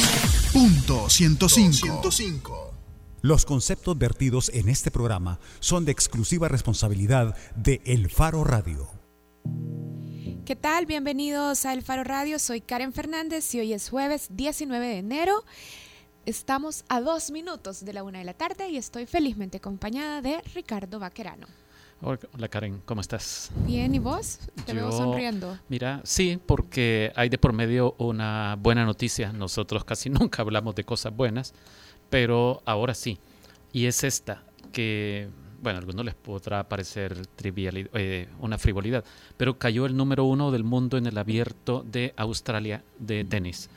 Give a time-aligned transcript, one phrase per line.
[0.54, 2.72] Punto 105.
[3.20, 8.88] Los conceptos vertidos en este programa son de exclusiva responsabilidad de El Faro Radio.
[10.46, 10.86] ¿Qué tal?
[10.86, 12.38] Bienvenidos a El Faro Radio.
[12.38, 15.44] Soy Karen Fernández y hoy es jueves 19 de enero.
[16.24, 20.40] Estamos a dos minutos de la una de la tarde y estoy felizmente acompañada de
[20.54, 21.46] Ricardo Vaquerano.
[22.00, 23.50] Hola Karen, ¿cómo estás?
[23.66, 24.38] Bien, ¿y vos?
[24.64, 25.58] Te veo sonriendo.
[25.68, 29.32] Mira, sí, porque hay de por medio una buena noticia.
[29.32, 31.54] Nosotros casi nunca hablamos de cosas buenas,
[32.08, 33.18] pero ahora sí.
[33.72, 35.28] Y es esta, que,
[35.60, 39.04] bueno, a algunos les podrá parecer trivial, eh, una frivolidad,
[39.36, 43.68] pero cayó el número uno del mundo en el abierto de Australia de tenis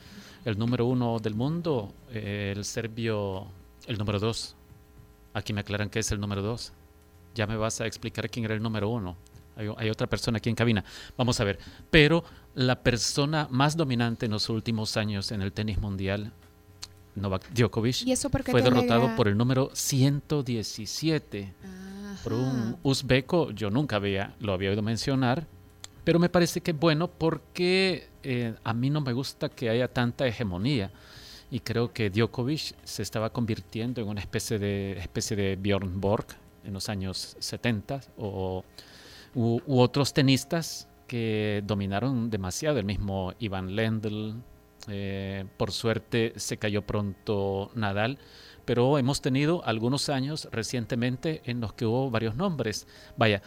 [0.44, 3.46] el número uno del mundo, eh, el serbio,
[3.86, 4.56] el número dos.
[5.34, 6.72] Aquí me aclaran que es el número dos.
[7.34, 9.16] Ya me vas a explicar quién era el número uno.
[9.56, 10.84] Hay, otra persona aquí en cabina.
[11.16, 11.58] Vamos a ver.
[11.90, 16.32] Pero la persona más dominante en los últimos años en el tenis mundial,
[17.14, 18.16] Novak Djokovic,
[18.50, 21.54] fue derrotado por el número 117.
[22.24, 25.46] Por un uzbeco, yo nunca había, lo había oído mencionar,
[26.04, 29.88] pero me parece que es bueno porque eh, a mí no me gusta que haya
[29.88, 30.90] tanta hegemonía
[31.50, 36.26] y creo que Djokovic se estaba convirtiendo en una especie de, especie de Bjorn Borg
[36.64, 38.64] en los años 70 o,
[39.34, 44.34] u, otros tenistas que dominaron demasiado, el mismo Ivan Lendl,
[44.88, 48.18] eh, por suerte se cayó pronto Nadal,
[48.64, 52.86] pero hemos tenido algunos años recientemente en los que hubo varios nombres.
[53.16, 53.42] Vaya,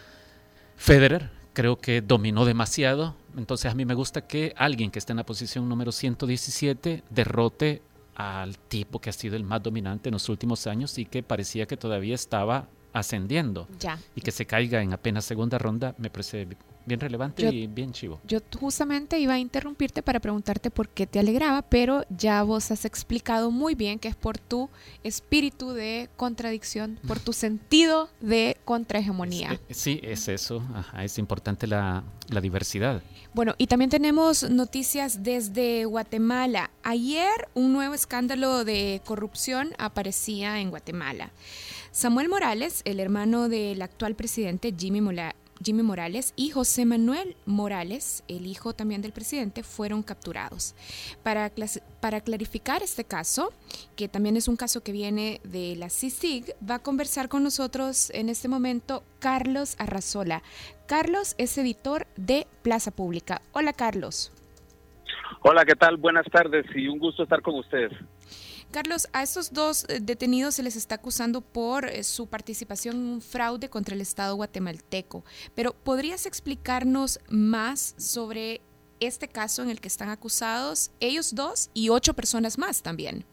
[0.76, 3.16] Federer, creo que dominó demasiado.
[3.36, 7.82] Entonces a mí me gusta que alguien que esté en la posición número 117 derrote
[8.14, 11.66] al tipo que ha sido el más dominante en los últimos años y que parecía
[11.66, 13.68] que todavía estaba ascendiendo.
[13.80, 14.00] Ya.
[14.16, 16.48] Y que se caiga en apenas segunda ronda me parece
[16.86, 18.20] bien relevante y bien chivo.
[18.28, 22.86] Yo justamente iba a interrumpirte para preguntarte por qué te alegraba, pero ya vos has
[22.86, 24.70] explicado muy bien que es por tu
[25.04, 29.54] espíritu de contradicción, por tu sentido de contrahegemonía.
[29.54, 30.64] Eh, sí, es eso.
[31.00, 33.02] es importante la, la diversidad.
[33.34, 36.72] Bueno, y también tenemos noticias desde Guatemala.
[36.84, 41.32] Ayer un nuevo escándalo de corrupción aparecía en Guatemala.
[41.92, 48.24] Samuel Morales, el hermano del actual presidente Jimmy Morales, Jimmy Morales y José Manuel Morales,
[48.28, 50.76] el hijo también del presidente, fueron capturados.
[51.24, 51.52] Para,
[52.02, 53.54] para clarificar este caso,
[53.96, 58.10] que también es un caso que viene de la CICIG, va a conversar con nosotros
[58.12, 60.44] en este momento Carlos Arrazola.
[60.88, 63.42] Carlos es editor de Plaza Pública.
[63.54, 64.32] Hola Carlos.
[65.42, 65.98] Hola, ¿qué tal?
[65.98, 67.92] Buenas tardes y un gusto estar con ustedes.
[68.76, 73.04] Carlos, a estos dos eh, detenidos se les está acusando por eh, su participación en
[73.04, 75.24] un fraude contra el Estado guatemalteco,
[75.56, 78.60] pero ¿podrías explicarnos más sobre
[79.00, 83.24] este caso en el que están acusados ellos dos y ocho personas más también?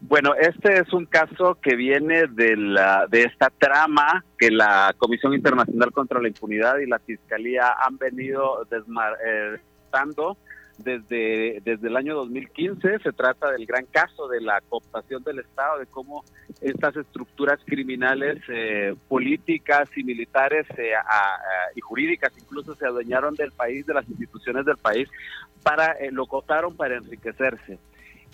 [0.00, 5.34] Bueno, este es un caso que viene de, la, de esta trama que la Comisión
[5.34, 10.38] Internacional contra la Impunidad y la Fiscalía han venido desmarcando
[10.78, 12.98] desde, desde el año 2015.
[13.00, 16.24] Se trata del gran caso de la cooptación del Estado, de cómo
[16.60, 20.92] estas estructuras criminales, eh, políticas y militares eh,
[21.74, 25.08] y jurídicas incluso se adueñaron del país, de las instituciones del país,
[25.62, 27.78] para eh, lo cooptaron para enriquecerse.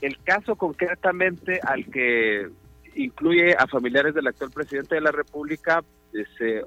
[0.01, 2.49] El caso concretamente al que
[2.95, 5.83] incluye a familiares del actual presidente de la República
[6.39, 6.63] se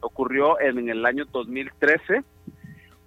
[0.00, 2.22] ocurrió en el año 2013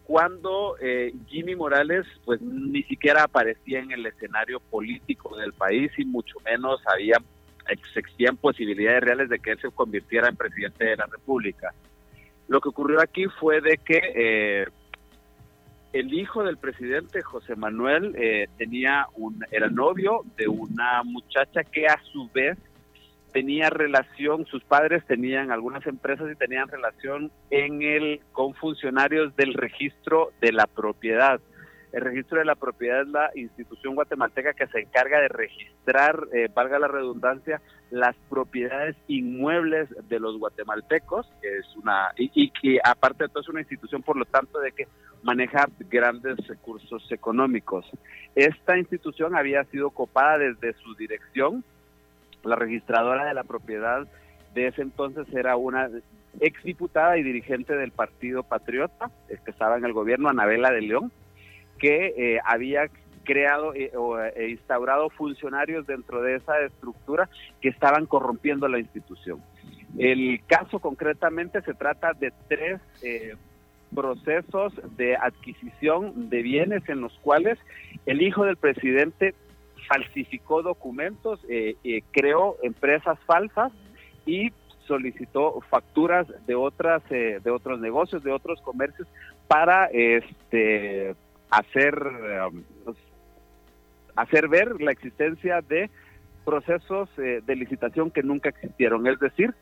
[0.07, 6.05] cuando eh, Jimmy Morales pues ni siquiera aparecía en el escenario político del país y
[6.05, 7.17] mucho menos había
[7.67, 11.73] existían posibilidades reales de que él se convirtiera en presidente de la República.
[12.47, 14.67] Lo que ocurrió aquí fue de que eh,
[15.91, 21.85] el hijo del presidente José Manuel eh, tenía un era novio de una muchacha que
[21.85, 22.57] a su vez
[23.37, 29.53] tenía relación, sus padres tenían algunas empresas y tenían relación en el con funcionarios del
[29.53, 31.39] registro de la propiedad.
[31.91, 36.49] El registro de la propiedad es la institución guatemalteca que se encarga de registrar, eh,
[36.51, 37.61] valga la redundancia,
[37.91, 43.49] las propiedades inmuebles de los guatemaltecos, que es una y, que aparte de todo es
[43.49, 44.87] una institución, por lo tanto, de que
[45.21, 47.85] maneja grandes recursos económicos.
[48.33, 51.63] Esta institución había sido copada desde su dirección
[52.47, 54.07] la registradora de la propiedad
[54.53, 55.89] de ese entonces era una
[56.39, 61.11] exdiputada y dirigente del Partido Patriota, que estaba en el gobierno, Anabela de León,
[61.77, 62.89] que eh, había
[63.23, 67.29] creado eh, o eh, instaurado funcionarios dentro de esa estructura
[67.61, 69.41] que estaban corrompiendo la institución.
[69.97, 72.79] El caso concretamente se trata de tres
[73.93, 77.57] procesos de adquisición de bienes en los cuales
[78.05, 79.33] el hijo del presidente
[79.87, 83.71] falsificó documentos, eh, eh, creó empresas falsas
[84.25, 84.51] y
[84.87, 89.07] solicitó facturas de otras de otros negocios, de otros comercios
[89.47, 91.13] para este
[91.49, 91.93] hacer
[92.85, 92.95] pues,
[94.15, 95.89] hacer ver la existencia de
[96.45, 99.53] procesos de licitación que nunca existieron, es decir,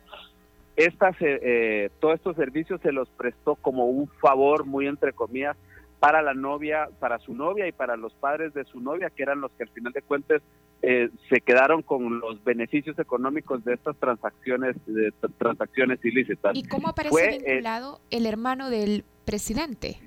[0.76, 5.56] estas, eh, eh, todos estos servicios se los prestó como un favor, muy entre comillas,
[6.00, 9.42] para la novia, para su novia y para los padres de su novia, que eran
[9.42, 10.42] los que al final de cuentas
[10.82, 16.56] eh, se quedaron con los beneficios económicos de estas transacciones, de transacciones ilícitas.
[16.56, 20.00] ¿Y cómo aparece vinculado el hermano del presidente?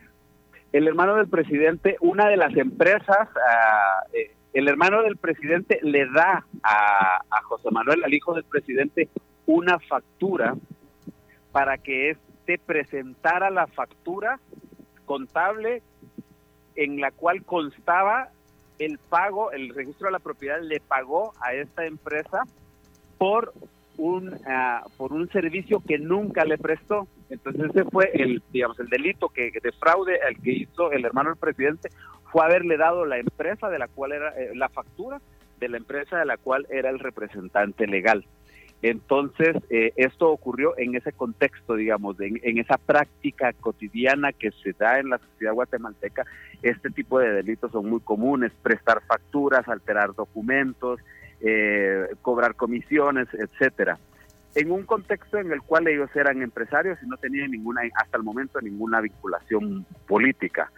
[0.72, 4.04] El hermano del presidente, una de las empresas, ah,
[4.52, 9.08] el hermano del presidente le da a, a José Manuel, al hijo del presidente,
[9.46, 10.54] una factura
[11.52, 14.38] para que éste presentara la factura
[15.08, 15.82] contable
[16.76, 18.28] en la cual constaba
[18.78, 22.44] el pago, el registro de la propiedad le pagó a esta empresa
[23.16, 23.52] por
[23.96, 27.08] un ah, por un servicio que nunca le prestó.
[27.30, 31.30] Entonces ese fue el digamos el delito que de fraude al que hizo el hermano
[31.30, 31.88] del presidente
[32.30, 35.20] fue haberle dado la empresa de la cual era eh, la factura
[35.58, 38.24] de la empresa de la cual era el representante legal.
[38.80, 45.00] Entonces, eh, esto ocurrió en ese contexto, digamos, en, esa práctica cotidiana que se da
[45.00, 46.24] en la sociedad guatemalteca.
[46.62, 51.00] Este tipo de delitos son muy comunes, prestar facturas, alterar documentos,
[51.40, 53.98] eh, cobrar comisiones, etcétera.
[54.54, 58.22] En un contexto en el cual ellos eran empresarios y no tenían ninguna, hasta el
[58.22, 60.70] momento, ninguna vinculación política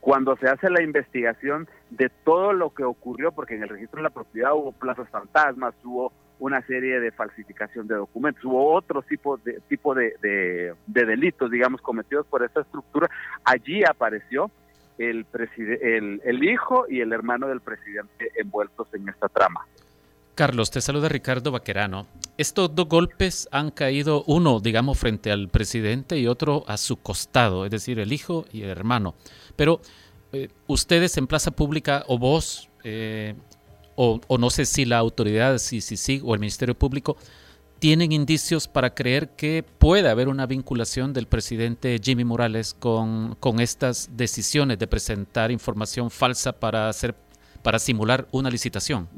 [0.00, 4.04] cuando se hace la investigación de todo lo que ocurrió, porque en el registro de
[4.04, 9.38] la propiedad hubo plazas fantasmas, hubo una serie de falsificación de documentos, hubo otro tipo
[9.38, 13.10] de tipo de, de, delitos, digamos, cometidos por esta estructura.
[13.44, 14.50] Allí apareció
[14.98, 15.26] el,
[15.82, 19.66] el, el hijo y el hermano del presidente envueltos en esta trama.
[20.38, 22.06] Carlos, te saluda Ricardo Vaquerano.
[22.36, 27.64] Estos dos golpes han caído, uno, digamos, frente al presidente y otro a su costado,
[27.64, 29.16] es decir, el hijo y el hermano.
[29.56, 29.80] Pero
[30.32, 33.34] eh, ustedes en plaza pública o vos eh,
[34.00, 37.16] o, no sé si la autoridad, si, si, si, o el Ministerio Público,
[37.80, 43.58] tienen indicios para creer que puede haber una vinculación del presidente Jimmy Morales con, con
[43.58, 47.14] estas decisiones de presentar información falsa para hacer
[47.62, 49.08] para simular una licitación.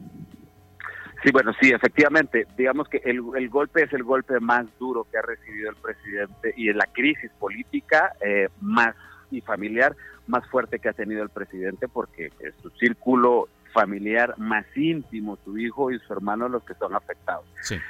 [1.22, 2.46] Sí, bueno, sí, efectivamente.
[2.56, 6.54] Digamos que el, el, golpe es el golpe más duro que ha recibido el presidente
[6.56, 8.96] y es la crisis política eh, más
[9.30, 9.94] y familiar
[10.26, 12.30] más fuerte que ha tenido el presidente porque
[12.62, 17.44] su círculo familiar más íntimo, su hijo y su hermano los que son afectados.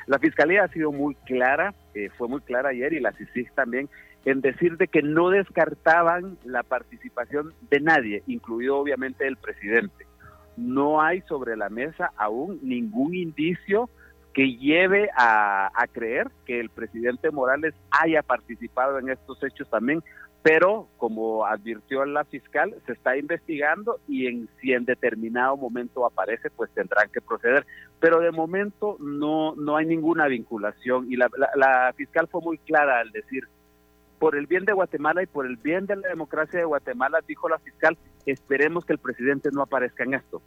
[0.06, 3.88] La fiscalía ha sido muy clara, eh, fue muy clara ayer y la CICIG también,
[4.24, 10.06] en decir de que no descartaban la participación de nadie, incluido obviamente el presidente.
[10.56, 13.88] No hay sobre la mesa aún ningún indicio
[14.34, 20.02] que lleve a, a, creer que el presidente Morales haya participado en estos hechos también,
[20.42, 26.48] pero como advirtió la fiscal, se está investigando y en, si en determinado momento aparece,
[26.50, 27.66] pues tendrán que proceder.
[27.98, 33.00] Pero de momento no, no hay ninguna vinculación y la, la, fiscal fue muy clara
[33.00, 33.48] al decir,
[34.18, 37.48] por el bien de Guatemala y por el bien de la democracia de Guatemala, dijo
[37.48, 40.42] la fiscal, esperemos que el presidente no aparezca en esto.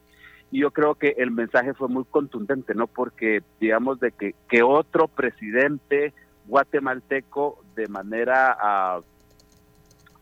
[0.50, 2.86] Y yo creo que el mensaje fue muy contundente, ¿no?
[2.86, 6.14] Porque digamos de que, que otro presidente
[6.48, 8.98] guatemalteco de manera...
[9.00, 9.13] Uh,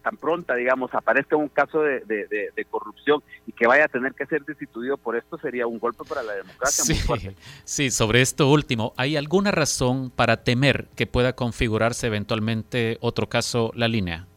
[0.01, 4.43] tan pronta, digamos, aparezca un caso de, corrupción y que vaya a tener que ser
[4.46, 6.96] destituido por esto, sería un golpe para la democracia.
[6.96, 13.27] Sí, sí, sobre esto último, ¿hay alguna razón para temer que pueda configurarse eventualmente otro
[13.27, 14.27] caso la línea?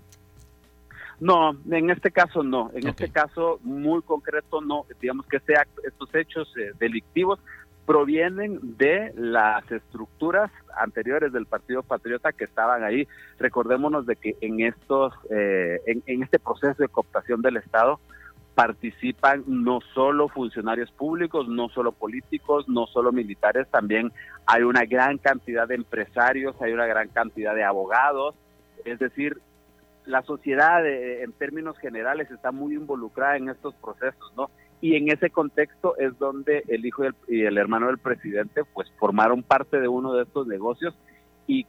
[1.21, 2.71] No, en este caso no.
[2.75, 4.85] En este caso muy concreto no.
[5.01, 5.55] Digamos que este
[5.85, 7.39] estos hechos eh, delictivos
[7.87, 13.07] provienen de las estructuras anteriores del Partido Patriota que estaban ahí.
[13.39, 18.01] Recordémonos de que en estos, eh, en, este proceso de cooptación del Estado
[18.55, 24.13] participan no solo funcionarios públicos, no solo políticos, no solo militares, también
[24.47, 28.37] hay una gran cantidad de empresarios, hay una gran cantidad de abogados,
[28.85, 29.41] es decir,
[30.07, 34.51] la sociedad eh, en términos generales está muy involucrada en estos procesos, ¿no?
[34.81, 39.43] Y en ese contexto es donde el hijo y el, hermano del presidente pues formaron
[39.43, 40.95] parte de uno de estos negocios
[41.47, 41.67] y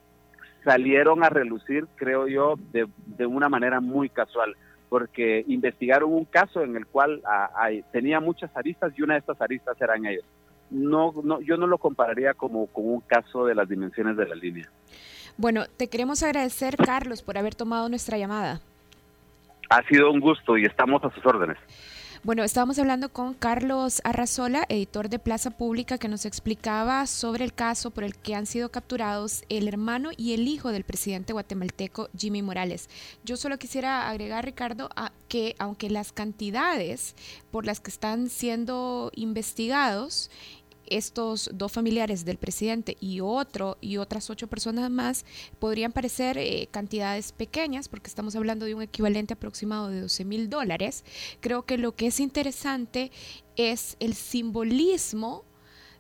[0.64, 4.56] salieron a relucir, creo yo, de, una manera muy casual,
[4.90, 9.40] porque investigaron un caso en el cual ah, tenía muchas aristas y una de estas
[9.42, 10.26] aristas eran ellos.
[10.70, 14.36] no, no, yo no lo compararía como con un caso de las dimensiones de la
[14.36, 14.70] línea.
[15.38, 18.62] Bueno, te queremos agradecer, Carlos, por haber tomado nuestra llamada.
[19.70, 21.58] Ha sido un gusto y estamos a sus órdenes.
[22.26, 27.54] Bueno, estábamos hablando con Carlos Arrazola, editor de Plaza Pública, que nos explicaba sobre el
[27.54, 32.10] caso por el que han sido capturados el hermano y el hijo del presidente guatemalteco
[32.18, 32.90] Jimmy Morales.
[33.24, 37.14] Yo solo quisiera agregar, Ricardo, a que aunque las cantidades
[37.52, 40.32] por las que están siendo investigados
[40.88, 45.26] estos dos familiares del presidente y otro y otras ocho personas más
[45.60, 50.50] podrían parecer eh, cantidades pequeñas porque estamos hablando de un equivalente aproximado de 12 mil
[50.50, 51.04] dólares.
[51.40, 53.12] Creo que lo que es interesante
[53.56, 55.44] es el simbolismo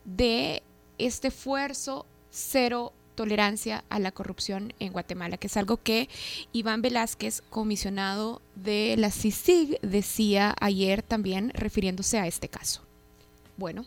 [0.03, 0.63] de
[0.97, 6.09] este esfuerzo cero tolerancia a la corrupción en Guatemala, que es algo que
[6.51, 12.81] Iván Velázquez, comisionado de la CICIG, decía ayer también refiriéndose a este caso.
[13.57, 13.85] Bueno,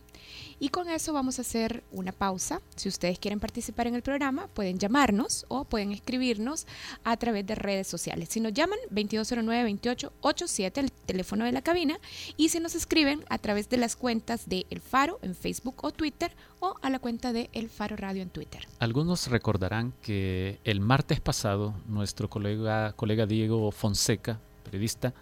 [0.61, 2.61] y con eso vamos a hacer una pausa.
[2.77, 6.67] Si ustedes quieren participar en el programa, pueden llamarnos o pueden escribirnos
[7.05, 8.29] a través de redes sociales.
[8.31, 11.99] Si nos llaman, 2209-2887, el teléfono de la cabina,
[12.37, 15.93] y si nos escriben a través de las cuentas de El Faro en Facebook o
[15.93, 18.67] Twitter o a la cuenta de El Faro Radio en Twitter.
[18.81, 25.15] Algunos recordarán que el martes pasado nuestro colega, colega Diego Fonseca, periodista,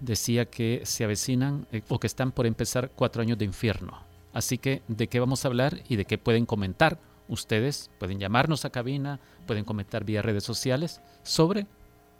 [0.00, 4.07] decía que se avecinan eh, o que están por empezar cuatro años de infierno
[4.38, 7.00] Así que, ¿de qué vamos a hablar y de qué pueden comentar?
[7.26, 9.18] Ustedes pueden llamarnos a cabina,
[9.48, 11.66] pueden comentar vía redes sociales sobre...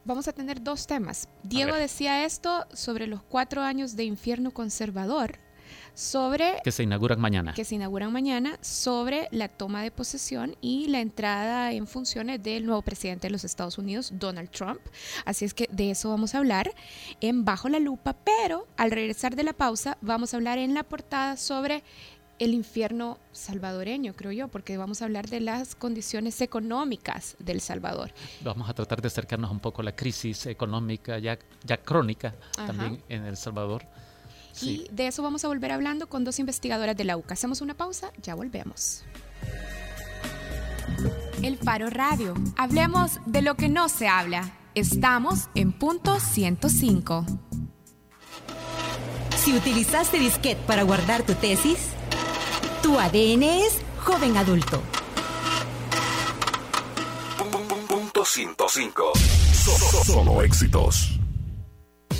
[0.04, 1.28] Vamos a tener dos temas.
[1.44, 5.38] Diego decía esto sobre los cuatro años de infierno conservador,
[5.94, 6.60] sobre...
[6.62, 7.54] Que se inauguran mañana.
[7.54, 12.66] Que se inauguran mañana, sobre la toma de posesión y la entrada en funciones del
[12.66, 14.80] nuevo presidente de los Estados Unidos, Donald Trump.
[15.24, 16.72] Así es que de eso vamos a hablar
[17.20, 20.82] en Bajo la Lupa, pero al regresar de la pausa vamos a hablar en la
[20.82, 21.82] portada sobre
[22.38, 28.12] el infierno salvadoreño, creo yo, porque vamos a hablar de las condiciones económicas del Salvador.
[28.42, 33.02] Vamos a tratar de acercarnos un poco a la crisis económica ya, ya crónica también
[33.08, 33.86] en El Salvador.
[34.60, 37.34] Y de eso vamos a volver hablando con dos investigadoras de la UCA.
[37.34, 39.04] Hacemos una pausa, ya volvemos.
[41.42, 42.34] El Faro Radio.
[42.56, 44.52] Hablemos de lo que no se habla.
[44.74, 47.24] Estamos en punto 105.
[49.36, 51.78] Si utilizaste disquete para guardar tu tesis,
[52.82, 54.82] tu ADN es joven adulto.
[57.88, 59.12] Punto 105.
[60.04, 61.17] Solo éxitos.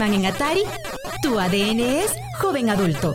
[0.00, 0.62] Pac-Man en Atari,
[1.20, 3.12] tu ADN es joven adulto.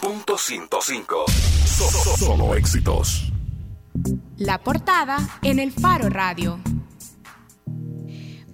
[0.00, 1.24] Punto 105.
[2.16, 3.32] Solo éxitos.
[4.36, 6.60] La portada en el Faro Radio.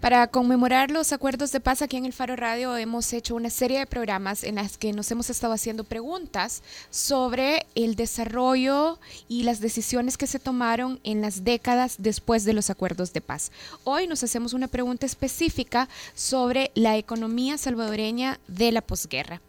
[0.07, 3.81] Para conmemorar los acuerdos de paz aquí en el Faro Radio hemos hecho una serie
[3.81, 9.59] de programas en las que nos hemos estado haciendo preguntas sobre el desarrollo y las
[9.59, 13.51] decisiones que se tomaron en las décadas después de los acuerdos de paz.
[13.83, 19.43] Hoy nos hacemos una pregunta específica sobre la economía salvadoreña de la posguerra.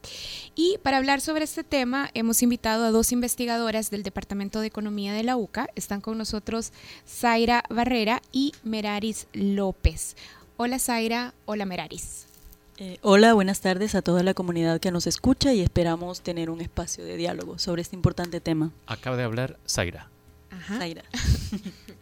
[0.56, 5.14] Y para hablar sobre este tema hemos invitado a dos investigadoras del Departamento de Economía
[5.14, 5.68] de la UCA.
[5.76, 6.72] Están con nosotros
[7.08, 10.16] Zaira Barrera y Meraris López.
[10.60, 12.26] Hola Zaira, hola Meraris.
[12.78, 16.62] Eh, hola, buenas tardes a toda la comunidad que nos escucha y esperamos tener un
[16.62, 18.72] espacio de diálogo sobre este importante tema.
[18.88, 20.10] Acaba de hablar Zaira.
[20.50, 20.80] Ajá.
[20.80, 21.04] Zaira.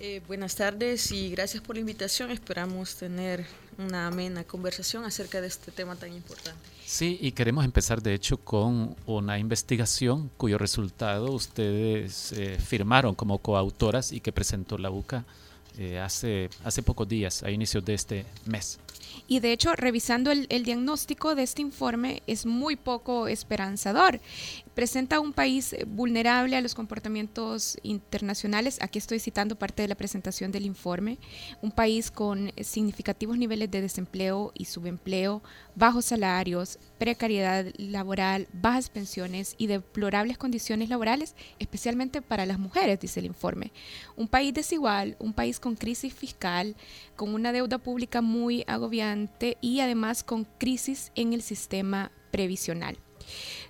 [0.00, 2.30] Eh, buenas tardes y gracias por la invitación.
[2.30, 3.44] Esperamos tener
[3.78, 6.60] una amena conversación acerca de este tema tan importante.
[6.86, 13.38] Sí, y queremos empezar de hecho con una investigación cuyo resultado ustedes eh, firmaron como
[13.38, 15.24] coautoras y que presentó la UCA
[15.78, 18.80] eh, hace, hace pocos días, a inicios de este mes.
[19.28, 24.20] Y de hecho, revisando el, el, diagnóstico de este informe, es muy poco esperanzador
[24.78, 28.78] presenta un país eh, vulnerable a los comportamientos internacionales.
[28.80, 31.18] Aquí estoy citando parte de la presentación del informe.
[31.60, 35.42] Un país con significativos niveles de desempleo y subempleo,
[35.74, 43.18] bajos salarios, precariedad laboral, bajas pensiones y deplorables condiciones laborales, especialmente para las mujeres, dice
[43.18, 43.72] el informe.
[44.14, 46.76] Un país desigual, un país con crisis fiscal,
[47.16, 52.96] con una deuda pública muy agobiante y además con crisis en el sistema previsional.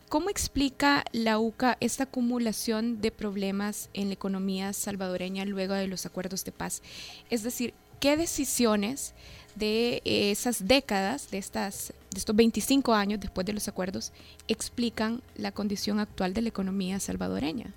[0.08, 6.06] ¿Cómo explica la UCA esta acumulación de problemas en la economía salvadoreña luego de los
[6.06, 6.80] acuerdos de paz?
[7.28, 9.12] Es decir, ¿qué decisiones
[9.54, 14.12] de esas décadas, de, estas, de estos 25 años después de los acuerdos,
[14.46, 17.74] explican la condición actual de la economía salvadoreña?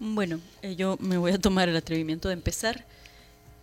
[0.00, 2.86] Bueno, eh, yo me voy a tomar el atrevimiento de empezar.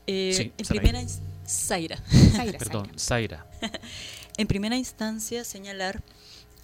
[0.05, 1.01] Eh, en primera
[1.47, 1.97] Zaira.
[2.59, 3.45] Perdón, Zaira.
[4.37, 6.03] en primera instancia, señalar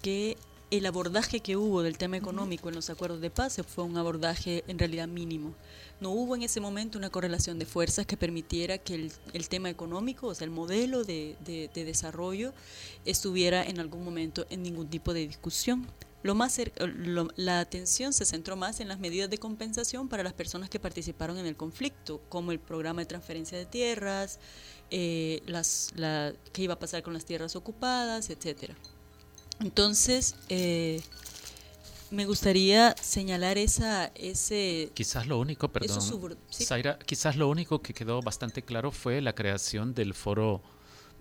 [0.02, 0.36] que
[0.70, 4.64] el abordaje que hubo del tema económico en los acuerdos de paz fue un abordaje
[4.68, 5.54] en realidad mínimo.
[6.00, 10.28] No hubo en ese momento una correlación de fuerzas que permitiera que el, tema económico,
[10.28, 11.36] o sea, el modelo de,
[11.74, 12.52] desarrollo,
[13.06, 15.86] estuviera en algún momento en ningún tipo de discusión.
[16.22, 16.60] Lo más
[17.36, 21.38] la atención se centró más en las medidas de compensación para las personas que participaron
[21.38, 24.38] en el conflicto, como el programa de transferencia de tierras,
[24.90, 28.74] eh, las, la, qué iba a pasar con las tierras ocupadas, etcétera.
[29.60, 31.02] Entonces, eh,
[32.10, 34.90] me gustaría señalar esa, ese...
[34.94, 35.98] Quizás lo único, perdón,
[37.04, 40.62] quizás lo único que quedó bastante claro fue la creación del foro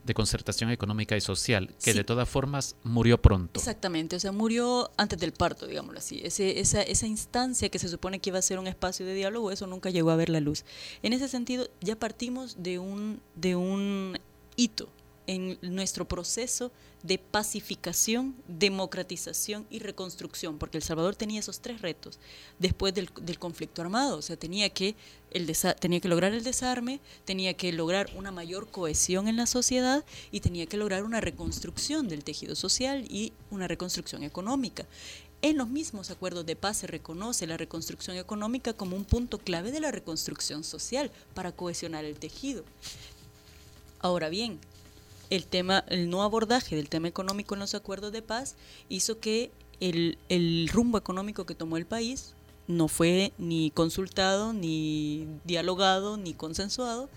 [0.06, 3.60] de concertación económica y social, que de todas formas murió pronto.
[3.60, 6.22] Exactamente, o sea, murió antes del parto, digámoslo así.
[6.24, 9.52] Ese, esa, esa instancia que se supone que iba a ser un espacio de diálogo,
[9.52, 10.64] eso nunca llegó a ver la luz.
[11.04, 14.18] En ese sentido, ya partimos de un, de un
[14.56, 14.88] hito
[15.28, 16.72] en nuestro proceso
[17.04, 22.18] de pacificación, democratización y reconstrucción, porque El Salvador tenía esos tres retos
[22.58, 24.96] después del, conflicto armado, o sea, tenía que,
[25.32, 30.04] el tenía que lograr el desarme, tenía que lograr una mayor cohesión en la sociedad
[30.32, 34.86] y tenía que lograr una reconstrucción del tejido social y una reconstrucción económica.
[35.44, 39.72] En los mismos acuerdos de paz se reconoce la reconstrucción económica como un punto clave
[39.72, 42.64] de la reconstrucción social para cohesionar el tejido.
[44.00, 44.60] Ahora bien,
[45.30, 48.56] el tema, el no abordaje del tema económico en los acuerdos de paz
[48.90, 52.34] hizo que el, el rumbo económico que tomó el país
[52.68, 57.10] no fue ni consultado, ni dialogado, ni consensuado,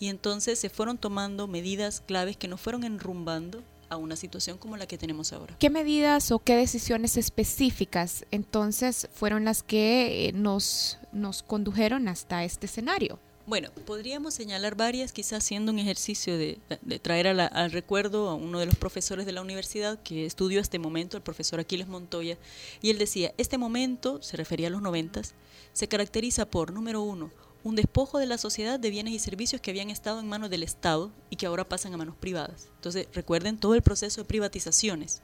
[0.00, 4.76] y entonces se fueron tomando medidas claves que nos fueron enrumbando a una situación como
[4.76, 5.56] la que tenemos ahora.
[5.58, 12.44] ¿Qué medidas o qué decisiones específicas entonces fueron las que eh, nos, nos condujeron hasta
[12.44, 13.18] este escenario?
[13.46, 16.58] Bueno, podríamos señalar varias, quizás haciendo un ejercicio de,
[17.02, 21.18] traer al recuerdo a uno de los profesores de la universidad que estudió este momento,
[21.18, 22.38] el profesor Aquiles Montoya,
[22.80, 25.34] y él decía, este momento, se refería a los noventas,
[25.74, 27.30] se caracteriza por, número uno,
[27.64, 30.62] un despojo de la sociedad de bienes y servicios que habían estado en manos del
[30.62, 32.68] Estado y que ahora pasan a manos privadas.
[32.76, 35.20] Entonces, recuerden todo el proceso de privatizaciones.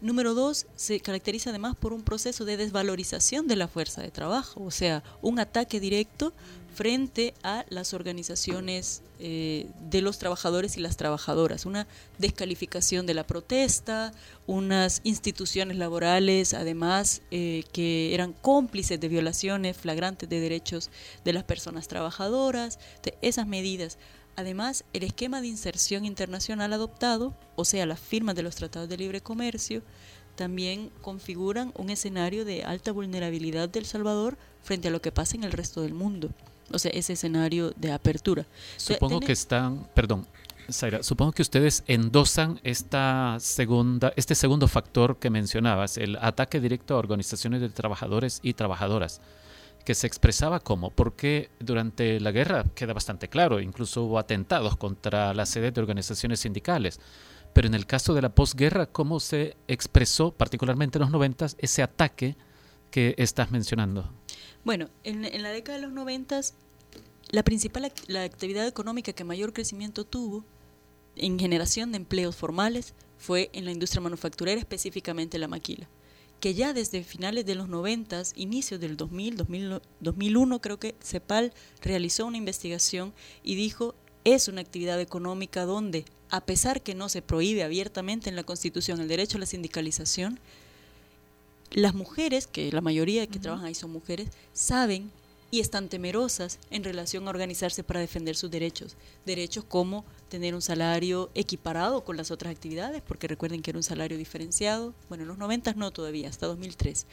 [0.00, 4.62] Número dos, se caracteriza además por un proceso de desvalorización de la fuerza de trabajo,
[4.62, 6.32] o sea, un ataque directo
[6.74, 11.86] frente a las organizaciones eh, de los trabajadores y las trabajadoras, una
[12.18, 14.12] descalificación de la protesta,
[14.46, 20.90] unas instituciones laborales además eh, que eran cómplices de violaciones flagrantes de derechos
[21.24, 23.96] de las personas trabajadoras, de esas medidas.
[24.36, 28.98] Además, el esquema de inserción internacional adoptado, o sea, las firmas de los tratados de
[28.98, 29.82] libre comercio,
[30.36, 35.44] también configuran un escenario de alta vulnerabilidad del Salvador frente a lo que pasa en
[35.44, 36.30] el resto del mundo
[36.72, 38.46] o sea, ese escenario de apertura.
[38.76, 40.26] Supongo que están, perdón,
[40.70, 46.94] Zaira, supongo que ustedes endosan esta segunda, este segundo factor que mencionabas, el ataque directo
[46.94, 49.20] a organizaciones de trabajadores y trabajadoras,
[49.86, 55.32] que se expresaba como, porque durante la guerra queda bastante claro, incluso hubo atentados contra
[55.32, 56.98] la sede de organizaciones sindicales,
[57.52, 61.84] pero en el caso de la posguerra, ¿cómo se expresó, particularmente en los noventas, ese
[61.84, 62.36] ataque
[62.90, 64.12] que estás mencionando?
[64.64, 66.54] Bueno, en, la década de los noventas,
[67.30, 70.44] la principal la actividad económica que mayor crecimiento tuvo
[71.14, 75.88] en generación de empleos formales fue en la industria manufacturera, específicamente la maquila,
[76.40, 79.44] que ya desde finales de los 90, inicios del 2000,
[80.00, 83.94] 2001, creo que CEPAL realizó una investigación y dijo,
[84.24, 89.00] es una actividad económica donde, a pesar que no se prohíbe abiertamente en la Constitución
[89.00, 90.40] el derecho a la sindicalización,
[91.70, 95.10] las mujeres, que la mayoría que trabajan ahí son mujeres, saben
[95.50, 98.96] y están temerosas en relación a organizarse para defender sus derechos.
[99.24, 103.84] Derechos como tener un salario equiparado con las otras actividades, porque recuerden que era un
[103.84, 107.06] salario diferenciado, bueno, en los 90 no todavía, hasta 2003.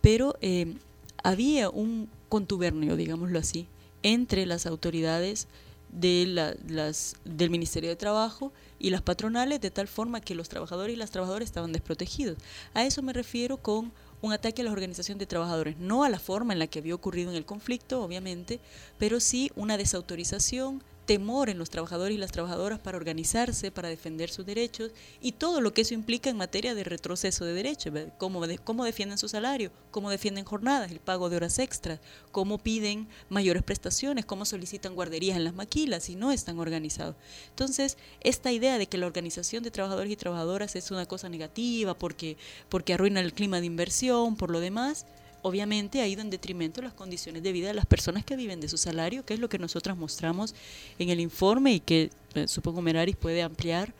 [0.00, 0.74] Pero eh,
[1.22, 3.66] había un contubernio, digámoslo así,
[4.02, 5.46] entre las autoridades
[5.92, 11.10] del Ministerio de Trabajo y las patronales de tal forma que los trabajadores y las
[11.10, 12.38] trabajadoras estaban desprotegidos.
[12.74, 16.18] A eso me refiero con un ataque a la organización de trabajadores, no a la
[16.18, 18.60] forma en la que había ocurrido en el conflicto, obviamente,
[18.98, 24.30] pero sí una desautorización, temor en los trabajadores y las trabajadoras para organizarse, para defender
[24.30, 28.40] sus derechos y todo lo que eso implica en materia de retroceso de derechos, cómo,
[28.62, 31.98] cómo defienden su salario, cómo defienden jornadas, el pago de horas extras,
[32.30, 37.16] cómo piden mayores prestaciones, cómo solicitan guarderías en las maquilas y no están organizados.
[37.48, 41.94] Entonces, esta idea de que la organización de trabajadores y trabajadoras es una cosa negativa
[41.94, 42.36] porque,
[42.68, 45.06] porque arruina el clima de inversión, por lo demás,
[45.42, 48.68] obviamente ha ido en detrimento las condiciones de vida de las personas que viven de
[48.68, 50.54] su salario, que es lo que nosotros mostramos
[50.98, 53.92] en el informe y que eh, supongo Meraris puede ampliar,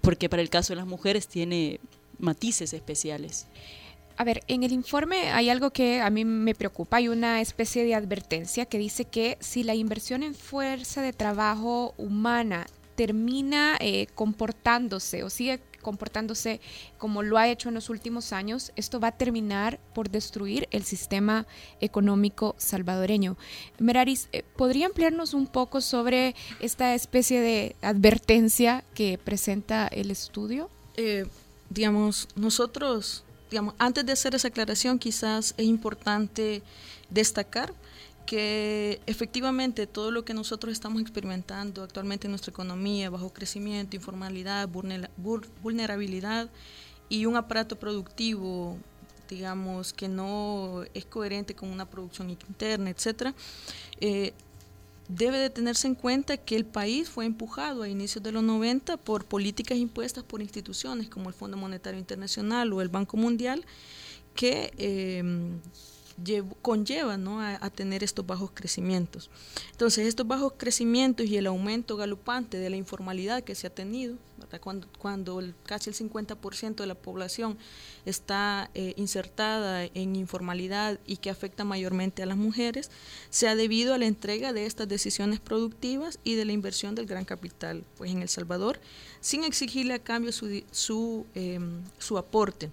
[0.00, 1.80] porque para el caso de las mujeres tiene
[2.18, 3.46] matices especiales.
[4.16, 7.84] A ver, en el informe hay algo que a mí me preocupa, hay una especie
[7.84, 14.06] de advertencia que dice que si la inversión en fuerza de trabajo humana termina eh,
[14.14, 16.60] comportándose o sigue comportándose
[16.98, 20.84] como lo ha hecho en los últimos años, esto va a terminar por destruir el
[20.84, 21.46] sistema
[21.80, 23.36] económico salvadoreño.
[23.78, 30.70] Meraris, eh, ¿podría ampliarnos un poco sobre esta especie de advertencia que presenta el estudio?
[30.96, 31.26] Eh,
[31.70, 36.62] digamos, nosotros, digamos, antes de hacer esa aclaración, quizás es importante
[37.10, 37.74] destacar
[38.26, 44.68] que efectivamente todo lo que nosotros estamos experimentando actualmente en nuestra economía, bajo crecimiento, informalidad,
[45.62, 46.50] vulnerabilidad
[47.08, 48.78] y un aparato productivo,
[49.28, 53.34] digamos, que no es coherente con una producción interna, etcétera,
[54.00, 54.32] eh,
[55.08, 58.96] debe de tenerse en cuenta que el país fue empujado a inicios de los 90
[58.98, 63.64] por políticas impuestas por instituciones como el Fondo Monetario Internacional o el Banco Mundial,
[64.34, 65.22] que eh,
[66.60, 67.18] conlleva
[67.60, 69.30] a, tener estos bajos crecimientos.
[69.72, 74.16] Entonces, estos bajos crecimientos y el aumento galopante de la informalidad que se ha tenido,
[74.98, 77.56] cuando, casi el 50% de la población
[78.04, 82.90] está eh, insertada en informalidad y que afecta mayormente a las mujeres,
[83.30, 87.06] se ha debido a la entrega de estas decisiones productivas y de la inversión del
[87.06, 88.80] gran capital pues, en El Salvador,
[89.20, 92.70] sin exigirle a cambio su, su, em, su aporte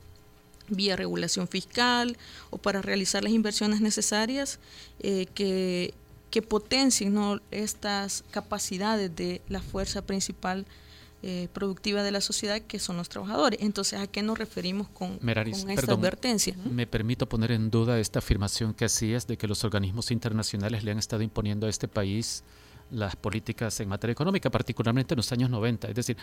[0.69, 2.17] vía regulación fiscal
[2.49, 4.60] o para realizar las inversiones necesarias
[4.99, 5.93] eh, que,
[6.32, 7.39] que, potencien ¿no?
[7.51, 10.65] estas capacidades de la fuerza principal
[11.21, 13.60] eh, productiva de la sociedad que son los trabajadores.
[13.62, 15.19] Entonces, ¿a qué nos referimos con,
[15.67, 16.55] esta advertencia?
[16.63, 20.91] Me permito poner en duda esta afirmación que hacías de que los organismos internacionales le
[20.91, 22.45] han estado imponiendo a este país
[22.89, 25.89] las políticas en materia económica, particularmente en los años 90.
[25.89, 26.15] Es decir,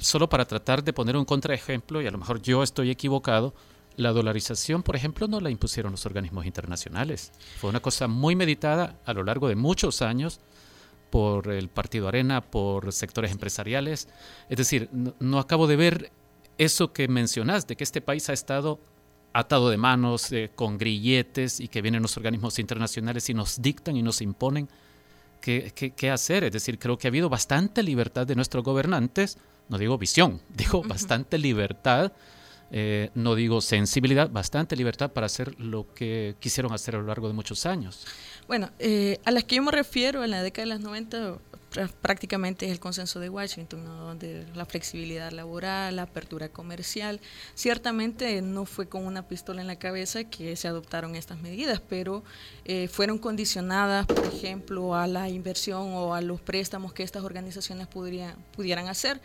[0.00, 3.54] solo para tratar de poner un contraejemplo, y a lo mejor yo estoy equivocado,
[3.96, 7.32] la dolarización, por ejemplo, no la impusieron los organismos internacionales.
[7.60, 10.40] Fue una cosa muy meditada a lo largo de muchos años
[11.10, 14.08] por el Partido Arena, por sectores empresariales.
[14.48, 16.12] Es decir, no, acabo de ver
[16.58, 18.80] eso que mencionas, de que este país ha estado
[19.32, 23.96] atado de manos, eh, con grilletes, y que vienen los organismos internacionales y nos dictan
[23.96, 24.68] y nos imponen
[25.40, 26.44] qué, qué hacer.
[26.44, 30.82] Es decir, creo que ha habido bastante libertad de nuestros gobernantes no digo visión, digo
[30.82, 32.12] bastante libertad,
[32.70, 37.28] eh, no digo sensibilidad, bastante libertad para hacer lo que quisieron hacer a lo largo
[37.28, 38.06] de muchos años.
[38.48, 41.38] Bueno, eh, a las que yo me refiero en la década de los 90
[42.00, 47.20] prácticamente es el consenso de Washington, donde la flexibilidad laboral, la apertura comercial,
[47.54, 52.22] ciertamente no fue con una pistola en la cabeza que se adoptaron estas medidas, pero
[52.64, 57.88] eh, fueron condicionadas, por ejemplo, a la inversión o a los préstamos que estas organizaciones
[57.88, 59.20] pudieran hacer.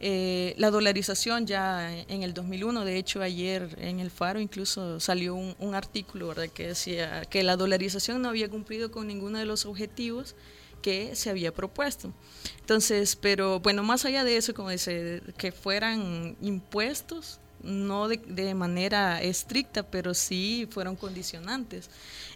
[0.00, 5.34] Eh, la dolarización ya en el 2001, de hecho ayer en el Faro incluso salió
[5.34, 6.48] un, artículo ¿verdad?
[6.48, 10.34] que decía que la dolarización no había cumplido con ninguno de los objetivos
[10.82, 12.12] que se había propuesto.
[12.60, 19.22] Entonces, pero bueno, más allá de eso, como dice, que fueran impuestos, no de, manera
[19.22, 21.88] estricta, pero sí fueron condicionantes.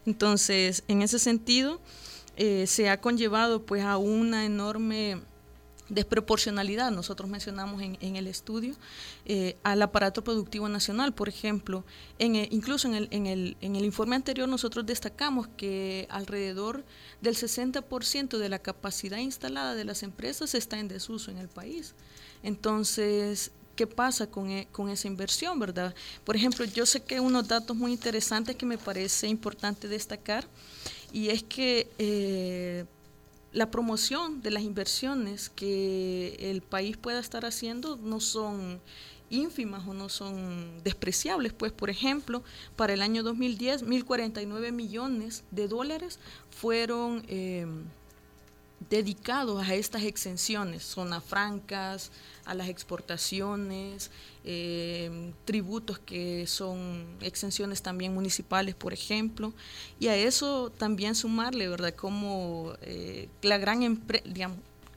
[0.07, 1.79] Entonces, en ese sentido,
[2.37, 5.21] eh, se ha conllevado pues a una enorme
[5.88, 8.74] desproporcionalidad, nosotros mencionamos en, el estudio,
[9.24, 11.12] eh, al aparato productivo nacional.
[11.12, 11.85] Por ejemplo,
[12.18, 16.85] en incluso en el, en, el, en el informe anterior nosotros destacamos que alrededor
[17.20, 21.94] del 60% de la capacidad instalada de las empresas está en desuso en el país.
[22.42, 25.94] Entonces, ¿qué pasa con, e, con, esa inversión, verdad?
[26.24, 30.46] Por ejemplo, yo sé que unos datos muy interesantes que me parece importante destacar,
[31.12, 32.85] y es que eh,
[33.53, 38.81] la promoción de las inversiones que el país pueda estar haciendo no son
[39.31, 41.53] ínfimas o no son despreciables.
[41.53, 42.43] Pues, por ejemplo,
[42.77, 46.19] para el año 2010, 1.049 millones de dólares
[46.51, 47.67] fueron eh,
[48.91, 52.11] dedicados a estas exenciones, zonas francas,
[52.45, 54.11] a las exportaciones,
[54.45, 59.53] eh, tributos que son exenciones también municipales, por ejemplo,
[59.99, 61.95] y a eso también sumarle, ¿verdad?
[61.95, 64.01] Como eh, la gran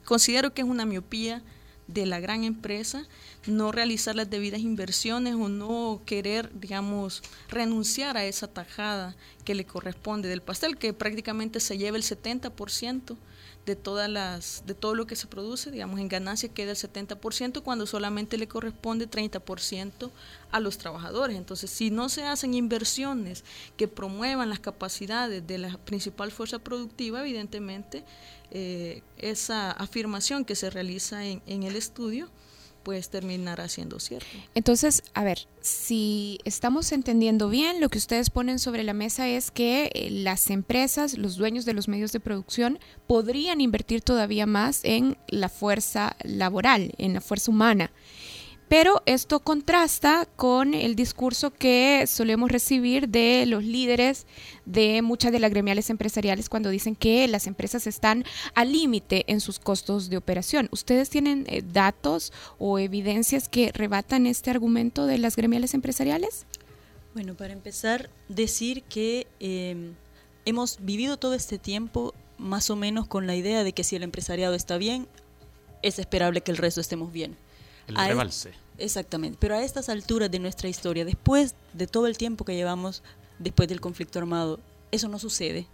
[0.06, 1.42] considero que es una miopía
[1.88, 3.06] de la gran empresa
[3.48, 9.66] no realizar las debidas inversiones o no querer, digamos, renunciar a esa tajada que le
[9.66, 13.18] corresponde del pastel, que prácticamente se lleva el 70%
[13.66, 17.62] de todas las de todo lo que se produce, digamos, en ganancia queda el 70%
[17.62, 20.10] cuando solamente le corresponde 30%
[20.52, 21.38] a los trabajadores.
[21.38, 23.44] Entonces, si no se hacen inversiones
[23.78, 28.04] que promuevan las capacidades de la principal fuerza productiva, evidentemente
[28.50, 32.30] eh, esa afirmación que se realiza en, en el estudio
[32.84, 34.28] pues terminará siendo cierto.
[34.56, 39.52] Entonces, a ver, si estamos entendiendo bien, lo que ustedes ponen sobre la mesa es
[39.52, 44.82] que eh, las empresas, los dueños de los medios de producción, podrían invertir todavía más
[44.84, 47.92] en la fuerza laboral, en la fuerza humana.
[48.72, 54.26] Pero esto contrasta con el discurso que solemos recibir de los líderes
[54.66, 58.24] de muchas de las gremiales empresariales cuando dicen que las empresas están
[58.56, 60.70] al límite en sus costos de operación.
[60.72, 66.46] ¿Ustedes tienen eh, datos o evidencias que rebatan este argumento de las gremiales empresariales?
[67.14, 69.96] Bueno, para empezar, decir que em,
[70.46, 74.04] hemos vivido todo este tiempo más o menos con la idea de que si el
[74.04, 75.10] empresariado está bien,
[75.82, 77.36] es esperable que el resto estemos bien.
[77.88, 78.61] El rebalse.
[78.82, 83.04] Exactamente, pero a estas alturas de nuestra historia, después de todo el tiempo que llevamos
[83.38, 84.60] después del conflicto armado,
[84.92, 85.68] eso no sucede.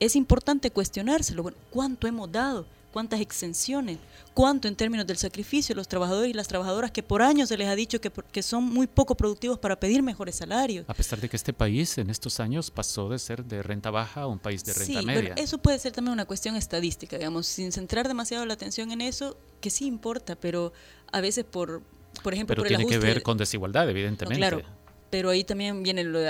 [0.00, 1.44] Es importante cuestionárselo.
[1.44, 2.66] Bueno, ¿Cuánto hemos dado?
[2.92, 3.98] ¿Cuántas exenciones?
[4.34, 7.68] ¿Cuánto en términos del sacrificio los trabajadores y las trabajadoras que por años se les
[7.68, 10.84] ha dicho que, que son muy poco productivos para pedir mejores salarios?
[10.88, 14.22] A pesar de que este país en estos años pasó de ser de renta baja
[14.22, 15.34] a un país de renta media.
[15.36, 19.36] eso puede ser también una cuestión estadística, digamos, sin centrar demasiado la atención en eso,
[19.60, 20.72] que sí importa, pero
[21.12, 21.82] a veces por,
[22.22, 24.38] por ejemplo, pero tiene que ver con desigualdad, evidentemente.
[24.38, 24.62] claro,
[25.10, 26.20] pero ahí también viene lo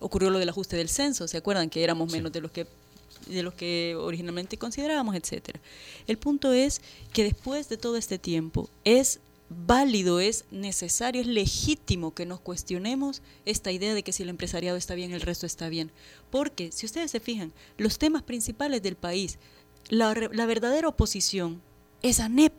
[0.00, 1.70] ocurrió lo del ajuste del censo, ¿se acuerdan?
[1.70, 2.66] Que éramos menos de los que
[3.26, 5.60] de los que originalmente considerábamos, etcétera.
[6.06, 6.80] El punto es
[7.12, 13.20] que después de todo este tiempo es válido, es necesario, es legítimo que nos cuestionemos
[13.44, 15.90] esta idea de que si el empresariado está bien, el resto está bien.
[16.30, 19.38] Porque, si ustedes se fijan, los temas principales del país,
[19.88, 21.60] la, la verdadera oposición
[22.02, 22.52] es ANEP,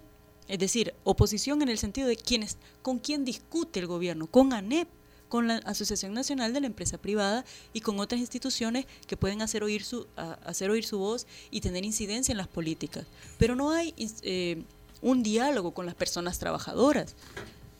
[0.47, 4.87] es decir, oposición en el sentido de quienes, con quién discute el gobierno, con ANEP,
[5.31, 9.63] con la Asociación Nacional de la Empresa Privada y con otras instituciones que pueden hacer
[9.63, 13.05] oír su, hacer oír su voz y tener incidencia en las políticas.
[13.37, 14.61] Pero no hay eh,
[15.01, 17.15] un diálogo con las personas trabajadoras.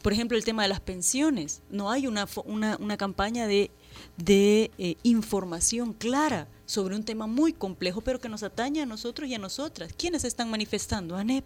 [0.01, 1.61] Por ejemplo, el tema de las pensiones.
[1.69, 3.69] No hay una, una, campaña de,
[4.15, 9.27] de eh, información clara sobre un tema muy complejo, pero que nos atañe a nosotros
[9.29, 9.91] y a nosotras.
[9.95, 11.17] ¿Quiénes están manifestando?
[11.17, 11.43] ANEP,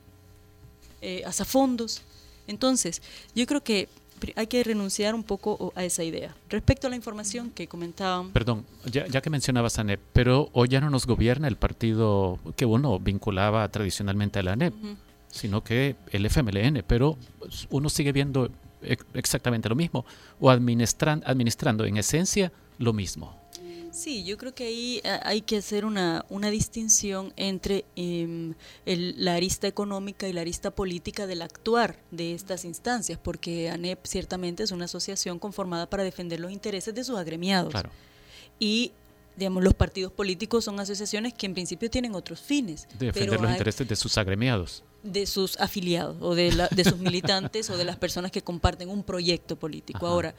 [1.02, 2.02] eh, Azafondos.
[2.48, 3.02] Entonces,
[3.34, 3.90] yo creo que
[4.36, 6.36] hay que renunciar un poco a esa idea.
[6.50, 8.32] Respecto a la información que comentaban.
[8.32, 12.66] Perdón, ya, que mencionabas a ANEP, pero hoy ya no nos gobierna el partido que
[12.66, 14.74] uno vinculaba tradicionalmente a la ANEP,
[15.30, 17.18] sino que el FMLN, pero
[17.70, 18.50] uno sigue viendo
[19.14, 20.06] exactamente lo mismo
[20.40, 23.45] o administran, administrando en esencia lo mismo.
[23.96, 28.54] Sí, yo creo que ahí eh, hay que hacer una, una distinción entre em,
[28.86, 34.64] la arista económica y la arista política del actuar de estas instancias, porque ANEP ciertamente
[34.64, 37.72] es una asociación conformada para defender los intereses de sus agremiados.
[37.72, 37.90] Claro.
[38.60, 38.92] Y
[39.38, 42.88] digamos, los partidos políticos son asociaciones que en principio tienen otros fines.
[43.00, 44.84] defender los intereses de sus agremiados.
[45.04, 48.90] De sus afiliados, o de, la, de sus militantes, o de las personas que comparten
[48.90, 50.08] un proyecto político.
[50.08, 50.36] Ahora,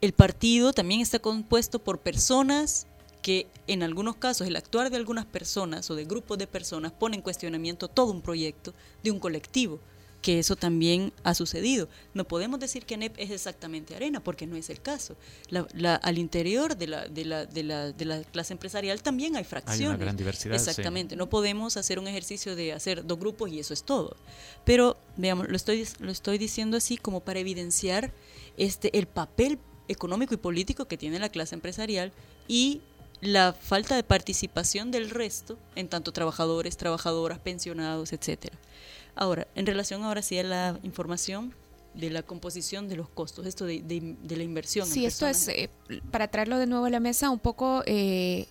[0.00, 2.86] el partido también está compuesto por personas
[3.22, 7.16] que en algunos casos el actuar de algunas personas o de grupos de personas pone
[7.16, 9.80] en cuestionamiento todo un proyecto de un colectivo,
[10.22, 11.88] que eso también ha sucedido.
[12.14, 15.16] No podemos decir que ANEP es exactamente arena, porque no es el caso.
[16.02, 19.80] al interior de la, de, la, de, la, de la clase empresarial también hay fracciones.
[19.80, 20.54] Hay una gran diversidad.
[20.54, 21.16] Exactamente.
[21.16, 24.16] No podemos hacer un ejercicio de hacer dos grupos y eso es todo.
[24.64, 28.12] Pero, veamos, lo estoy, lo estoy diciendo así como para evidenciar
[28.56, 32.12] este, el papel económico y político que tiene la clase empresarial
[32.46, 32.80] y
[33.20, 38.56] la falta de participación del resto, en tanto trabajadores, trabajadoras, pensionados, etcétera.
[39.16, 41.54] Ahora, en relación ahora sí a la información,
[41.98, 44.86] de la composición de los costos, esto de, de, la inversión.
[44.86, 45.68] Sí, esto es, eh,
[46.12, 48.46] para traerlo de nuevo a la mesa, un poco eh,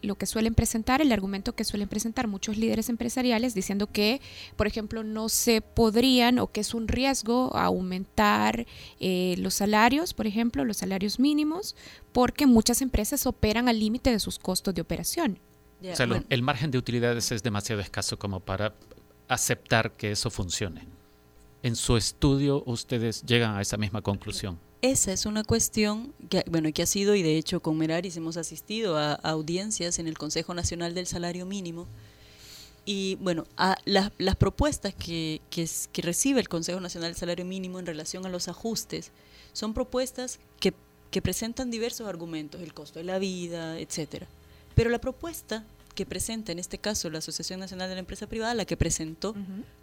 [0.00, 4.20] lo que suelen presentar, el argumento que suelen presentar muchos líderes empresariales, diciendo que,
[4.54, 8.64] por ejemplo, no se podrían o que es un riesgo aumentar
[9.00, 11.74] eh, los salarios, por ejemplo, los salarios mínimos,
[12.12, 15.40] porque muchas empresas operan al límite de sus costos de operación.
[15.82, 18.76] o sea, el margen de utilidades es demasiado escaso como para
[19.26, 20.97] aceptar que eso funcione
[21.62, 24.58] en su estudio ustedes llegan a esa misma conclusión?
[24.80, 28.36] Esa es una cuestión que, bueno, que ha sido, y de hecho con Meraris hemos
[28.36, 31.86] asistido a, audiencias en el Consejo Nacional del Salario Mínimo,
[32.90, 37.18] Y bueno, a las, las propuestas que, que, es- que recibe el Consejo Nacional del
[37.18, 39.10] Salario Mínimo en relación a los ajustes
[39.52, 40.72] son propuestas que,
[41.10, 44.26] que presentan diversos argumentos, el costo de la vida, etcétera.
[44.74, 48.54] Pero la propuesta que presenta, en este caso, la Asociación Nacional de la Empresa Privada,
[48.54, 49.34] la que presentó,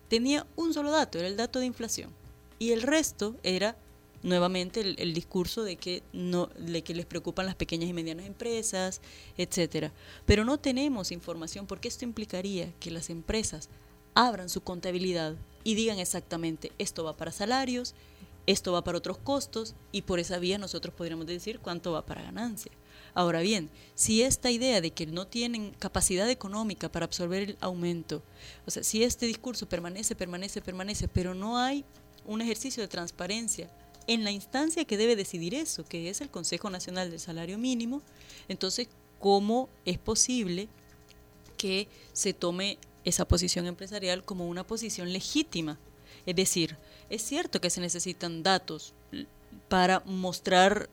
[0.07, 2.11] tenía un solo dato, era el dato de inflación.
[2.59, 3.77] Y el resto era
[4.23, 9.01] nuevamente el, discurso de que no de que les preocupan las pequeñas y medianas empresas,
[9.37, 9.91] etcétera.
[10.25, 13.69] Pero no tenemos información porque esto implicaría que las empresas
[14.15, 17.93] abran su contabilidad y digan exactamente esto va para salarios,
[18.47, 22.23] esto va para otros costos y por esa vía nosotros podríamos decir cuánto va para
[22.23, 22.71] ganancia.
[23.15, 28.21] Ahora bien, si esta idea de que no tienen capacidad económica para absorber el aumento,
[28.67, 31.85] o sea, si este discurso permanece, permanece, permanece, pero no hay
[32.25, 33.71] un ejercicio de transparencia
[34.07, 38.01] en la instancia que debe decidir eso, que es el Consejo Nacional del Salario Mínimo,
[38.49, 40.67] entonces, ¿cómo es posible
[41.57, 45.79] que se tome esa posición empresarial como una posición legítima?
[46.25, 46.75] Es decir,
[47.09, 48.93] es cierto que se necesitan datos
[49.69, 50.89] para mostrar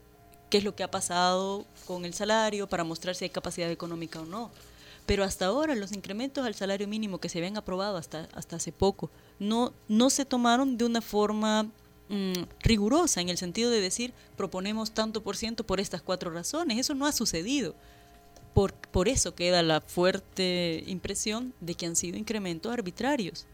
[0.52, 4.20] qué es lo que ha pasado con el salario, para mostrar si hay capacidad económica
[4.20, 4.50] o no.
[5.06, 8.70] Pero hasta ahora los incrementos al salario mínimo que se habían aprobado hasta, hasta hace
[8.70, 11.70] poco no, no se tomaron de una forma
[12.10, 16.78] mm, rigurosa en el sentido de decir proponemos tanto por ciento por estas cuatro razones.
[16.78, 17.74] Eso no ha sucedido.
[18.52, 23.46] Por, por eso queda la fuerte impresión de que han sido incrementos arbitrarios.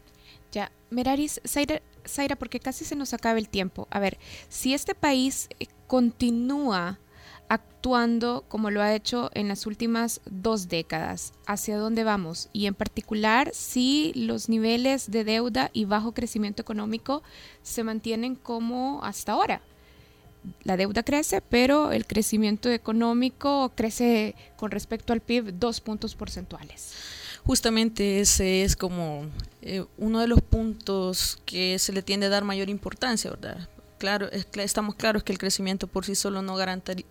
[0.51, 3.87] Ya, Meraris, Zaira, Zaira, porque casi se nos acaba el tiempo.
[3.89, 4.17] A ver,
[4.49, 6.99] si este país eh, continúa
[7.47, 12.47] actuando como lo ha hecho en las últimas dos décadas, ¿hacia dónde vamos?
[12.53, 17.23] Y en particular, si los niveles de deuda y bajo crecimiento económico
[17.63, 19.61] se mantienen como hasta ahora.
[20.63, 26.93] La deuda crece, pero el crecimiento económico crece con respecto al PIB dos puntos porcentuales.
[27.45, 29.25] Justamente ese es como
[29.63, 33.67] eh, uno de los puntos que se le tiende a dar mayor importancia, ¿verdad?
[33.99, 36.55] Claro, es cla- estamos claros que el crecimiento por sí solo no,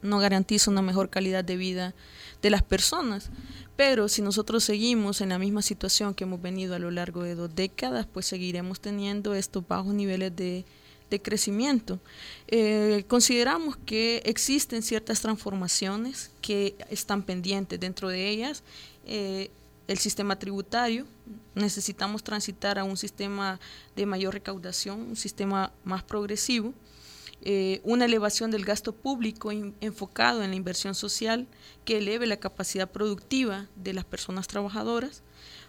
[0.02, 1.94] no garantiza una mejor calidad de vida
[2.42, 3.30] de las personas,
[3.76, 7.34] pero si nosotros seguimos en la misma situación que hemos venido a lo largo de
[7.34, 10.64] dos décadas, pues seguiremos teniendo estos bajos niveles de,
[11.10, 12.00] de crecimiento.
[12.48, 18.62] Eh, consideramos que existen ciertas transformaciones que están pendientes dentro de ellas.
[19.06, 19.50] eh,
[19.88, 21.06] el sistema tributario,
[21.58, 23.60] necesitamos transitar a un sistema
[23.96, 26.74] de mayor recaudación, un sistema más progresivo,
[27.42, 31.46] eh, una elevación del gasto público enfocado en la inversión social
[31.84, 35.22] que eleve la capacidad productiva de las personas trabajadoras,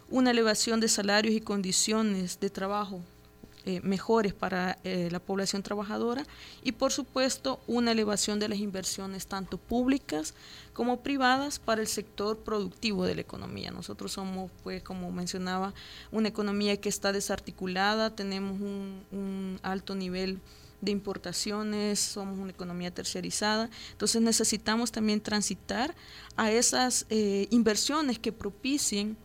[0.10, 3.02] una elevación de salarios y condiciones de trabajo
[3.69, 6.25] eh, mejores para eh, la población trabajadora
[6.63, 10.34] y por supuesto una elevación de las inversiones tanto públicas
[10.73, 13.69] como privadas para el sector productivo de la economía.
[13.69, 15.75] Nosotros somos, pues como mencionaba,
[16.12, 20.39] una economía que está desarticulada, tenemos un, alto nivel
[20.82, 25.93] de importaciones, somos una economía terciarizada, entonces necesitamos también transitar
[26.38, 29.15] a esas eh, inversiones que propicien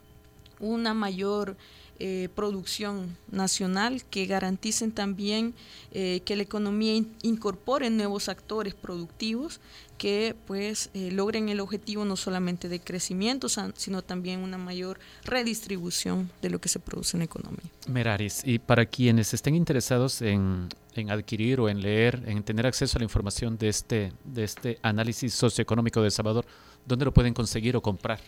[0.60, 1.56] una mayor
[1.98, 5.54] eh, producción nacional, que garanticen también
[5.92, 9.60] eh, que la economía in- incorpore nuevos actores productivos
[9.98, 16.30] que pues eh, logren el objetivo no solamente de crecimiento, sino también una mayor redistribución
[16.42, 17.62] de lo que se produce en la economía.
[17.86, 22.98] Meraris, y para quienes estén interesados en, en adquirir o en leer, en tener acceso
[22.98, 26.44] a la información de este, de este análisis socioeconómico de Salvador,
[26.84, 28.18] ¿dónde lo pueden conseguir o comprar?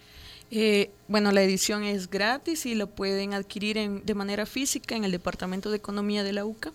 [0.50, 5.04] Eh, bueno, la edición es gratis y lo pueden adquirir en- de manera física en
[5.04, 6.72] el Departamento de Economía de la UCA.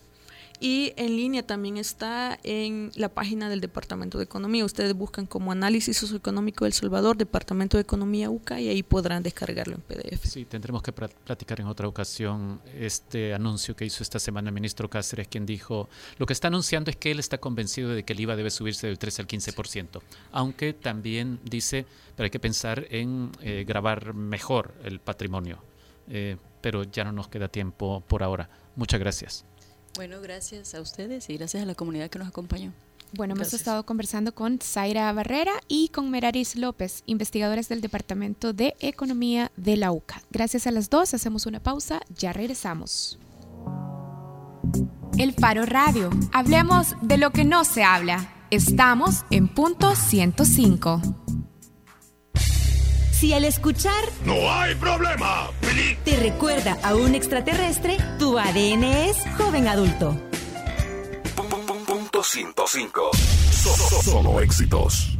[0.63, 4.63] Y en línea también está en la página del Departamento de Economía.
[4.63, 9.73] Ustedes buscan como Análisis Socioeconómico del Salvador, Departamento de Economía UCA, y ahí podrán descargarlo
[9.73, 10.23] en PDF.
[10.23, 14.87] Sí, tendremos que platicar en otra ocasión este anuncio que hizo esta semana el ministro
[14.87, 18.19] Cáceres, quien dijo, lo que está anunciando es que él está convencido de que el
[18.19, 19.99] IVA debe subirse del 13 al 15%,
[20.31, 25.57] aunque también dice, pero hay que pensar en eh, grabar mejor el patrimonio,
[26.07, 28.49] Eh, pero ya no nos queda tiempo por ahora.
[28.75, 29.45] Muchas gracias.
[29.95, 32.73] Bueno, gracias a ustedes y gracias a la comunidad que nos acompañó.
[33.13, 38.73] Bueno, hemos estado conversando con Zaira Barrera y con Meraris López, investigadores del Departamento de
[38.79, 40.21] Economía de la UCA.
[40.31, 43.19] Gracias a las dos, hacemos una pausa, ya regresamos.
[45.17, 46.09] El Faro Radio.
[46.31, 48.33] Hablemos de lo que no se habla.
[48.49, 51.01] Estamos en punto 105.
[53.21, 55.51] Si al escuchar ¡No hay problema!
[56.03, 60.19] te recuerda a un extraterrestre, tu ADN es joven adulto.
[61.85, 63.11] Punto 105.
[63.51, 65.19] So- so- Solo éxitos.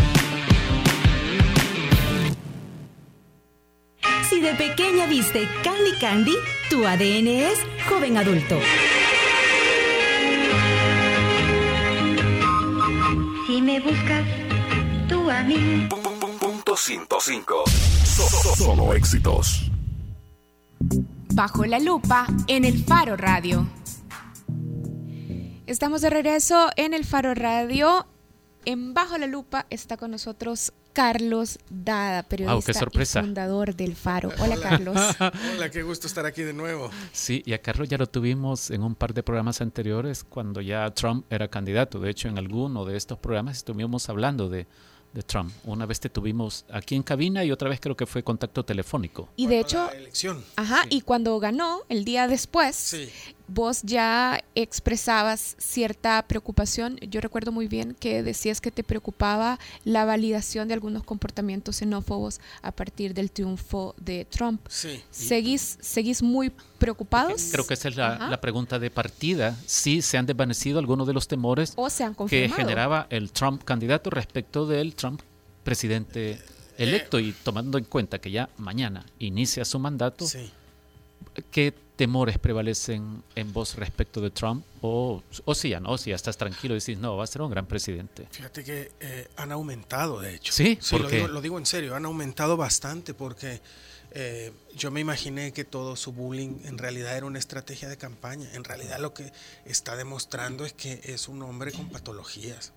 [4.31, 6.33] Si de pequeña viste Candy Candy,
[6.69, 7.59] tu ADN es
[7.89, 8.59] joven adulto.
[13.45, 14.25] Si me buscas,
[15.09, 15.89] tú a mí.
[16.39, 17.63] Punto 105.
[18.55, 19.69] Solo éxitos.
[21.33, 23.67] Bajo la lupa en el Faro Radio.
[25.67, 28.07] Estamos de regreso en el Faro Radio.
[28.63, 34.29] En Bajo la Lupa está con nosotros Carlos Dada, periodista y fundador del Faro.
[34.39, 34.97] Hola, Carlos.
[35.55, 36.89] Hola, qué gusto estar aquí de nuevo.
[37.11, 40.89] Sí, y a Carlos ya lo tuvimos en un par de programas anteriores cuando ya
[40.91, 41.99] Trump era candidato.
[41.99, 44.67] De hecho, en alguno de estos programas estuvimos hablando de,
[45.13, 45.51] de Trump.
[45.63, 49.29] Una vez te tuvimos aquí en cabina y otra vez creo que fue contacto telefónico.
[49.35, 50.43] Y de hecho, elección.
[50.55, 52.95] Ajá, y cuando ganó el día después,
[53.53, 56.97] vos ya expresabas cierta preocupación.
[57.01, 62.39] Yo recuerdo muy bien que decías que te preocupaba la validación de algunos comportamientos xenófobos
[62.61, 64.61] a partir del triunfo de Trump.
[64.69, 65.01] Sí.
[65.09, 67.49] ¿Seguís, ¿Seguís muy preocupados?
[67.51, 69.57] Creo que esa es la, la pregunta de partida.
[69.65, 73.63] Si se han desvanecido algunos de los temores o se han que generaba el Trump
[73.63, 75.21] candidato respecto del Trump
[75.63, 76.39] presidente
[76.77, 80.25] electo y tomando en cuenta que ya mañana inicia su mandato,
[81.51, 84.65] ¿qué temores prevalecen en vos respecto de Trump?
[84.81, 87.43] O, o si ya no, si ya estás tranquilo y decís, no, va a ser
[87.43, 88.27] un gran presidente.
[88.31, 90.51] Fíjate que eh, han aumentado, de hecho.
[90.51, 93.61] Sí, lo, digo, lo, digo, en serio, han aumentado bastante porque
[94.13, 98.49] eh, yo me imaginé que todo su bullying en realidad era una estrategia de campaña.
[98.53, 99.31] En realidad lo que
[99.65, 102.73] está demostrando es que es un hombre con patologías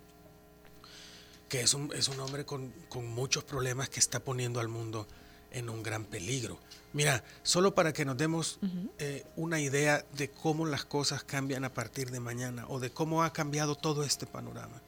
[1.48, 5.06] que es un, es un hombre con, con, muchos problemas que está poniendo al mundo
[5.54, 6.58] en un gran peligro.
[6.92, 8.58] Mira, solo para que nos demos
[8.98, 13.24] eh, una idea de cómo las cosas cambian a partir de mañana o de cómo
[13.24, 14.82] ha cambiado todo este panorama.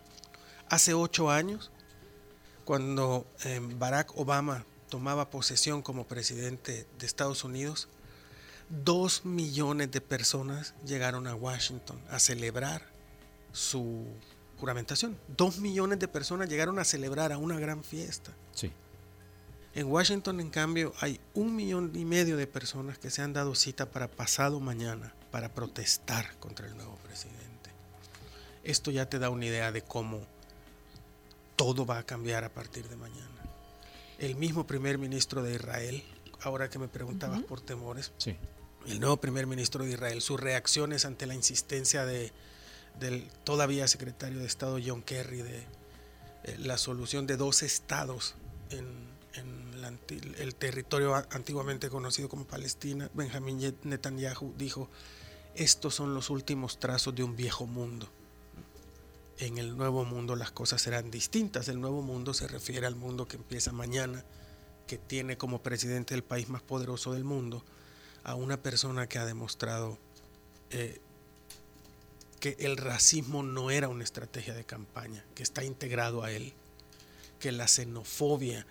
[0.68, 1.70] Hace ocho años,
[2.64, 7.88] cuando eh, Barack Obama tomaba posesión como presidente de Estados Unidos,
[8.68, 12.82] dos millones de personas llegaron a Washington a celebrar
[13.52, 14.06] su
[14.58, 15.18] juramentación.
[15.36, 18.32] Dos millones de personas llegaron a celebrar a una gran fiesta.
[18.52, 18.72] Sí.
[19.76, 23.54] En Washington, en cambio, hay un millón y medio de personas que se han dado
[23.54, 27.68] cita para pasado mañana para protestar contra el nuevo presidente.
[28.64, 30.22] Esto ya te da una idea de cómo
[31.56, 33.28] todo va a cambiar a partir de mañana.
[34.18, 36.02] El mismo primer ministro de Israel,
[36.40, 38.34] ahora que me preguntabas por temores, sí.
[38.86, 42.32] el nuevo primer ministro de Israel, sus reacciones ante la insistencia de,
[42.98, 45.58] del todavía secretario de Estado John Kerry de
[46.44, 48.36] eh, la solución de dos estados
[48.70, 49.05] en,
[50.38, 54.88] el territorio antiguamente conocido como Palestina, Benjamín Netanyahu dijo,
[55.54, 58.08] estos son los últimos trazos de un viejo mundo.
[59.38, 61.68] En el nuevo mundo las cosas serán distintas.
[61.68, 64.24] El nuevo mundo se refiere al mundo que empieza mañana,
[64.86, 67.64] que tiene como presidente del país más poderoso del mundo
[68.22, 69.98] a una persona que ha demostrado
[70.70, 71.00] eh,
[72.40, 76.52] que el racismo no era una estrategia de campaña, que está integrado a él,
[77.40, 78.66] que la xenofobia,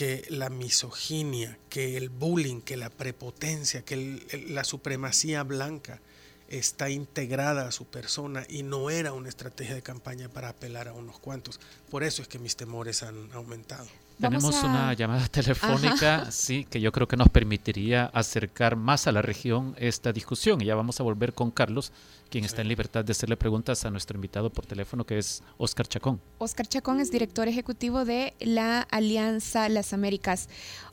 [0.00, 6.00] que la misoginia, que el bullying, que la prepotencia, que la supremacía blanca
[6.48, 10.94] está integrada a su persona y no era una estrategia de campaña para apelar a
[10.94, 11.60] unos cuantos.
[11.90, 13.86] Por eso es que mis temores han aumentado.
[14.20, 19.22] Tenemos una llamada telefónica, sí, que yo creo que nos permitiría acercar más a la
[19.22, 20.60] región esta discusión.
[20.60, 21.92] Y ya vamos a volver con Carlos,
[22.28, 25.86] quien está en libertad de hacerle preguntas a nuestro invitado por teléfono, que es Oscar
[25.86, 26.20] Chacón.
[26.38, 30.48] Oscar Chacón es director ejecutivo de la Alianza Las Américas.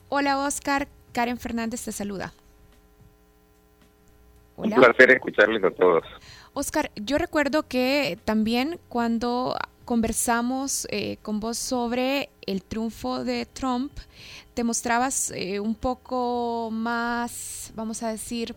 [0.08, 0.88] Hola, Oscar.
[1.12, 2.32] Karen Fernández te saluda.
[4.56, 6.04] Un placer escucharles a todos.
[6.52, 9.56] Oscar, yo recuerdo que también cuando
[9.88, 13.90] conversamos eh, con vos sobre el triunfo de Trump,
[14.52, 18.54] te mostrabas eh, un poco más, vamos a decir,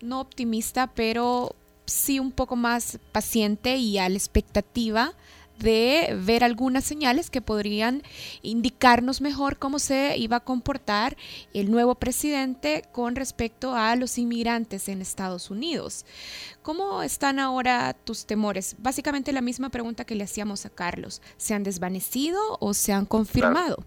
[0.00, 1.54] no optimista, pero
[1.84, 5.14] sí un poco más paciente y a la expectativa
[5.58, 8.02] de ver algunas señales que podrían
[8.42, 11.16] indicarnos mejor cómo se iba a comportar
[11.54, 16.04] el nuevo presidente con respecto a los inmigrantes en Estados Unidos.
[16.62, 18.76] ¿Cómo están ahora tus temores?
[18.78, 21.22] Básicamente la misma pregunta que le hacíamos a Carlos.
[21.36, 23.84] ¿Se han desvanecido o se han confirmado?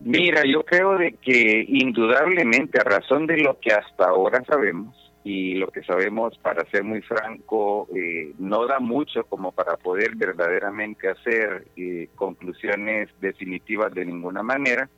[0.00, 5.56] Mira, yo creo de que indudablemente a razón de lo que hasta ahora sabemos y
[5.56, 11.08] lo que sabemos, para ser muy franco, eh, no da mucho como para poder verdaderamente
[11.08, 14.88] hacer eh, conclusiones definitivas de ninguna manera.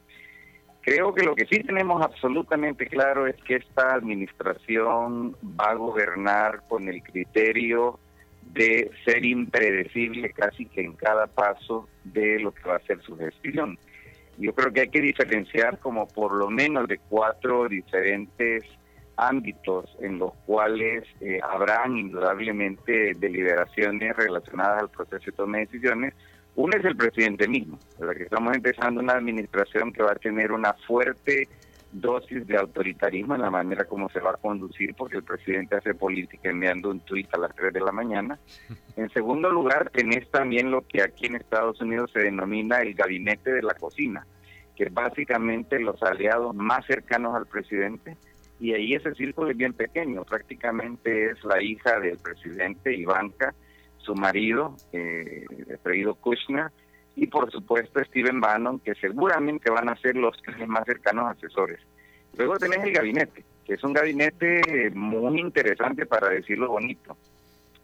[0.83, 6.61] Creo que lo que sí tenemos absolutamente claro es que esta administración va a gobernar
[6.68, 7.99] con el criterio
[8.53, 13.16] de ser impredecible casi que en cada paso de lo que va a ser su
[13.16, 13.79] gestión.
[14.37, 18.62] Yo creo que hay que diferenciar como por lo menos de cuatro diferentes
[19.18, 26.14] ámbitos en los cuales eh, habrán indudablemente deliberaciones relacionadas al proceso de toma de decisiones.
[26.54, 28.16] Uno es el presidente mismo, ¿verdad?
[28.16, 31.48] que estamos empezando una administración que va a tener una fuerte
[31.90, 35.94] dosis de autoritarismo en la manera como se va a conducir, porque el presidente hace
[35.94, 38.38] política enviando un tuit a las 3 de la mañana.
[38.96, 43.52] En segundo lugar, tenés también lo que aquí en Estados Unidos se denomina el gabinete
[43.52, 44.26] de la cocina,
[44.74, 48.16] que básicamente los aliados más cercanos al presidente,
[48.61, 53.54] y ahí ese círculo es bien pequeño, prácticamente es la hija del presidente, Ivanka,
[53.98, 55.44] su marido, eh,
[55.84, 56.70] el Kushner,
[57.14, 60.36] y por supuesto Steven Bannon, que seguramente van a ser los
[60.66, 61.80] más cercanos asesores.
[62.36, 67.16] Luego tenés el gabinete, que es un gabinete muy interesante para decirlo bonito.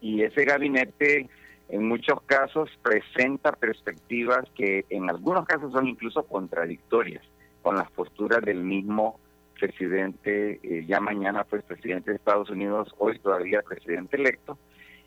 [0.01, 1.29] Y ese gabinete
[1.69, 7.23] en muchos casos presenta perspectivas que en algunos casos son incluso contradictorias
[7.61, 9.19] con las posturas del mismo
[9.59, 14.57] presidente, eh, ya mañana pues presidente de Estados Unidos, hoy todavía presidente electo,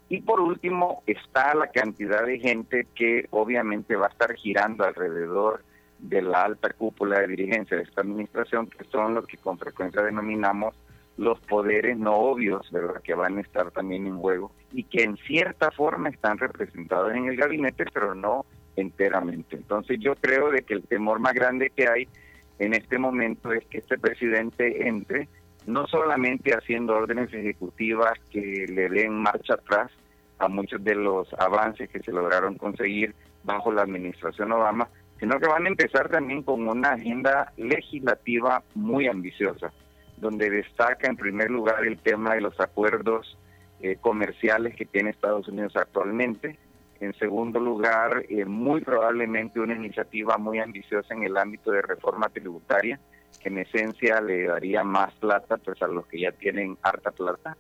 [0.09, 5.63] y por último está la cantidad de gente que obviamente va a estar girando alrededor
[5.99, 10.03] de la alta cúpula de dirigencia de esta administración, que son los que con frecuencia
[10.03, 10.75] denominamos
[11.19, 13.03] los poderes no obvios, ¿verdad?
[13.03, 17.27] Que van a estar también en juego y que en cierta forma están representados en
[17.27, 18.47] el gabinete, pero no
[18.77, 19.57] enteramente.
[19.57, 22.09] Entonces yo creo de que el temor más grande que hay
[22.59, 25.29] en este momento es que este presidente entre
[25.67, 29.91] no solamente haciendo órdenes ejecutivas que le den marcha atrás
[30.39, 34.89] a muchos de los avances que se lograron conseguir bajo la administración Obama,
[35.21, 39.73] sino que van a empezar también con una agenda legislativa muy ambiciosa,
[40.17, 43.37] donde destaca en primer lugar el tema de los acuerdos
[43.81, 46.59] eh, comerciales que tiene Estados Unidos actualmente,
[47.01, 52.29] en segundo lugar, eh, muy probablemente una iniciativa muy ambiciosa en el ámbito de reforma
[52.29, 52.99] tributaria,
[53.41, 57.57] que en esencia le daría más plata pues a los que ya tienen harta plata.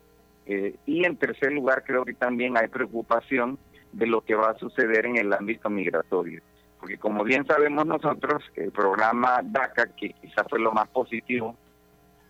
[0.47, 3.59] Eh, y en tercer lugar, creo que también hay preocupación
[3.93, 6.43] de lo que va a suceder en el ámbito migratorio.
[6.80, 11.57] Porque como bien sabemos nosotros, el programa DACA, que quizás fue lo más positivo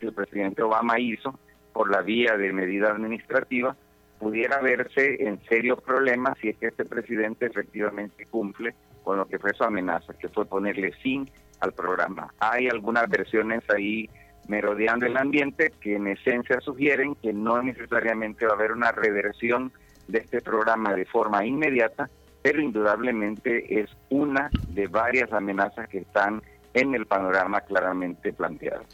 [0.00, 1.38] que el presidente Obama hizo
[1.72, 3.76] por la vía de medida administrativa,
[4.18, 9.38] pudiera verse en serios problemas si es que este presidente efectivamente cumple con lo que
[9.38, 11.28] fue su amenaza, que fue ponerle fin
[11.60, 12.32] al programa.
[12.40, 14.08] Hay algunas versiones ahí
[14.48, 19.72] merodeando el ambiente que en esencia sugieren que no necesariamente va a haber una reversión
[20.08, 22.08] de este programa de forma inmediata,
[22.42, 26.42] pero indudablemente es una de varias amenazas que están
[26.74, 28.84] en el panorama claramente planteado.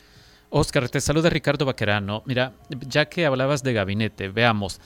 [0.50, 2.22] Oscar, te saluda Ricardo Baquerano.
[2.26, 4.80] Mira, ya que hablabas de gabinete, veamos,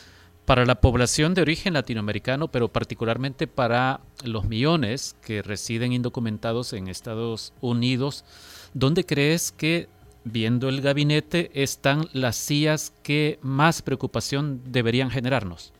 [0.49, 6.89] para la población de origen latinoamericano, pero particularmente para los millones que residen indocumentados en
[6.89, 8.25] Estados Unidos,
[8.73, 9.89] ¿dónde crees que,
[10.25, 15.75] viendo el gabinete, están las sillas que más preocupación deberían generarnos?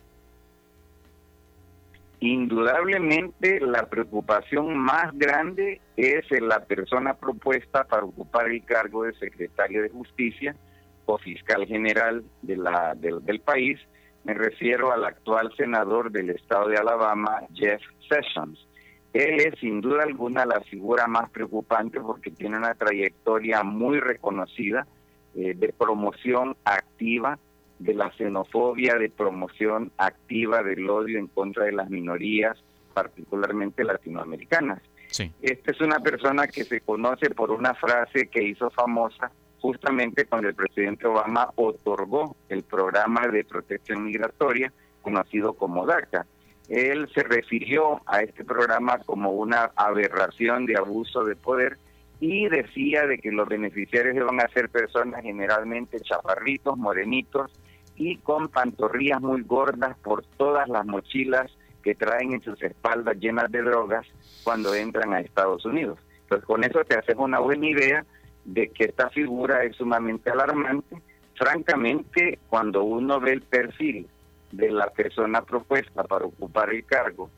[2.19, 9.81] Indudablemente la preocupación más grande es la persona propuesta para ocupar el cargo de secretario
[9.81, 10.55] de justicia
[11.07, 13.79] o fiscal general del país,
[14.23, 18.59] me refiero al actual senador del estado de Alabama, Jeff Sessions.
[19.13, 24.85] Él es sin duda alguna la figura más preocupante porque tiene una trayectoria muy reconocida
[25.35, 27.39] eh, de promoción activa
[27.79, 32.57] de la xenofobia, de promoción activa del odio en contra de las minorías,
[32.93, 34.81] particularmente latinoamericanas.
[35.41, 39.31] Esta es una persona que se conoce por una frase que hizo famosa
[39.61, 46.25] justamente cuando el presidente Obama otorgó el programa de protección migratoria conocido como DACA.
[46.67, 51.77] Él se refirió a este programa como una aberración de abuso de poder
[52.19, 57.51] y decía de que los beneficiarios iban a ser personas generalmente chaparritos, morenitos
[57.95, 61.51] y con pantorrillas muy gordas por todas las mochilas
[61.81, 64.05] que traen en sus espaldas llenas de drogas
[64.43, 65.97] cuando entran a Estados Unidos.
[66.27, 68.05] Pues con eso te haces una buena idea
[68.45, 71.01] de que esta figura es sumamente alarmante.
[71.35, 74.07] Francamente, cuando uno ve el perfil
[74.51, 77.29] de la persona propuesta para ocupar el cargo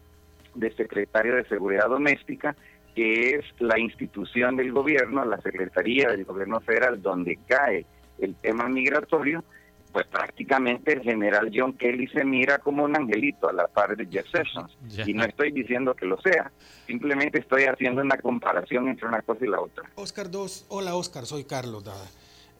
[0.55, 2.55] de secretario de Seguridad Doméstica,
[2.95, 7.85] que es la institución del gobierno, la Secretaría del Gobierno Federal, donde cae
[8.19, 9.43] el tema migratorio,
[9.91, 14.05] pues prácticamente el general John Kelly se mira como un angelito a la par de
[14.07, 14.71] Jeff Sessions.
[15.07, 16.51] Y no estoy diciendo que lo sea,
[16.87, 19.89] simplemente estoy haciendo una comparación entre una cosa y la otra.
[19.95, 20.65] Oscar, dos.
[20.69, 22.05] Hola, Oscar, soy Carlos Dada.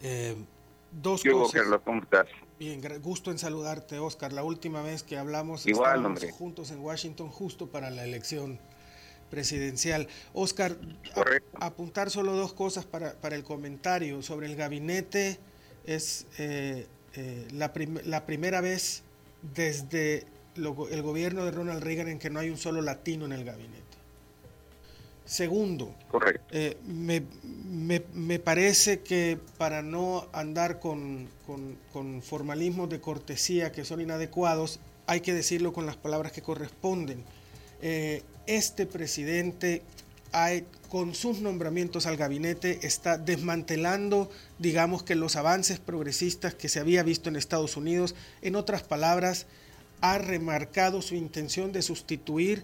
[0.01, 0.35] Eh,
[0.91, 1.61] dos Yo, cosas.
[1.61, 2.27] Carlos, ¿cómo estás?
[2.59, 4.33] Bien, gusto en saludarte, Oscar.
[4.33, 6.31] La última vez que hablamos Igual, hombre.
[6.31, 8.59] juntos en Washington justo para la elección
[9.29, 10.07] presidencial.
[10.33, 10.73] Oscar,
[11.59, 15.39] a- apuntar solo dos cosas para, para el comentario sobre el gabinete.
[15.85, 16.85] Es eh,
[17.15, 19.03] eh, la, prim- la primera vez
[19.55, 23.31] desde lo- el gobierno de Ronald Reagan en que no hay un solo latino en
[23.33, 23.81] el gabinete.
[25.25, 26.43] Segundo, Correcto.
[26.51, 27.23] eh, me,
[27.69, 34.01] me- me parece que para no andar con, con- con formalismos de cortesía que son
[34.01, 37.23] inadecuados, hay que decirlo con las palabras que corresponden.
[37.81, 39.83] Eh, este presidente,
[40.89, 44.29] con sus nombramientos al gabinete, está desmantelando,
[44.59, 48.15] digamos que los avances progresistas que se había visto en Estados Unidos.
[48.41, 49.45] En otras palabras,
[50.01, 52.63] ha remarcado su intención de sustituir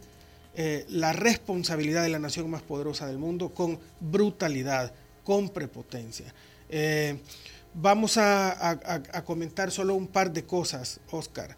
[0.56, 4.92] eh, la responsabilidad de la nación más poderosa del mundo con brutalidad,
[5.24, 6.34] con prepotencia.
[6.70, 7.20] Eh,
[7.76, 11.56] vamos a, a- comentar solo un par de cosas, Oscar.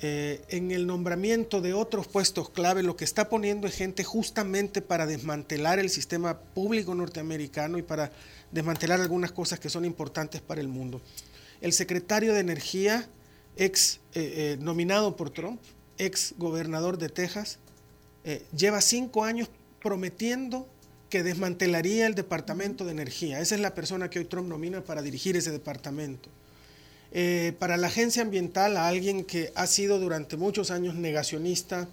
[0.00, 4.80] Eh, en el nombramiento de otros puestos clave, lo que está poniendo es gente justamente
[4.80, 8.12] para desmantelar el sistema público norteamericano y para
[8.52, 11.00] desmantelar algunas cosas que son importantes para el mundo.
[11.60, 13.08] El secretario de Energía,
[13.56, 15.60] ex eh, eh, nominado por Trump,
[15.98, 17.58] ex gobernador de Texas,
[18.54, 19.48] lleva cinco años
[19.80, 20.68] prometiendo
[21.08, 23.40] que desmantelaría el Departamento de Energía.
[23.40, 26.28] Esa es la persona que hoy Trump nomina para dirigir ese departamento.
[27.12, 31.88] Eh, para la agencia ambiental, a alguien que ha sido durante muchos años negacionista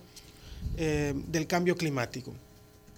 [0.78, 2.34] eh, del cambio climático.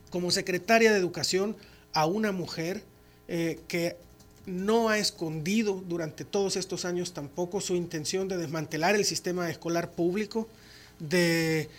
[0.10, 1.56] Como secretaria de Educación,
[1.94, 2.82] a una mujer
[3.28, 3.98] eh, que
[4.46, 9.92] no ha escondido durante todos estos años tampoco su intención de desmantelar el sistema escolar
[9.92, 10.48] público,
[11.00, 11.70] de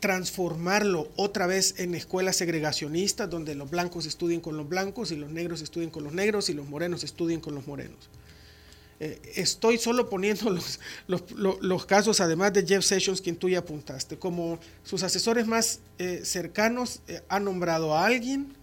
[0.00, 5.30] transformarlo otra vez en escuelas segregacionistas, donde los blancos estudien con los blancos y los
[5.30, 8.08] negros estudien con los negros y los morenos estudien con los morenos.
[9.02, 13.48] Eh, estoy solo poniendo los, los, los- los casos, además de Jeff Sessions, quien tú
[13.48, 14.18] ya apuntaste.
[14.18, 18.54] Como sus asesores más eh, cercanos eh, han nombrado a alguien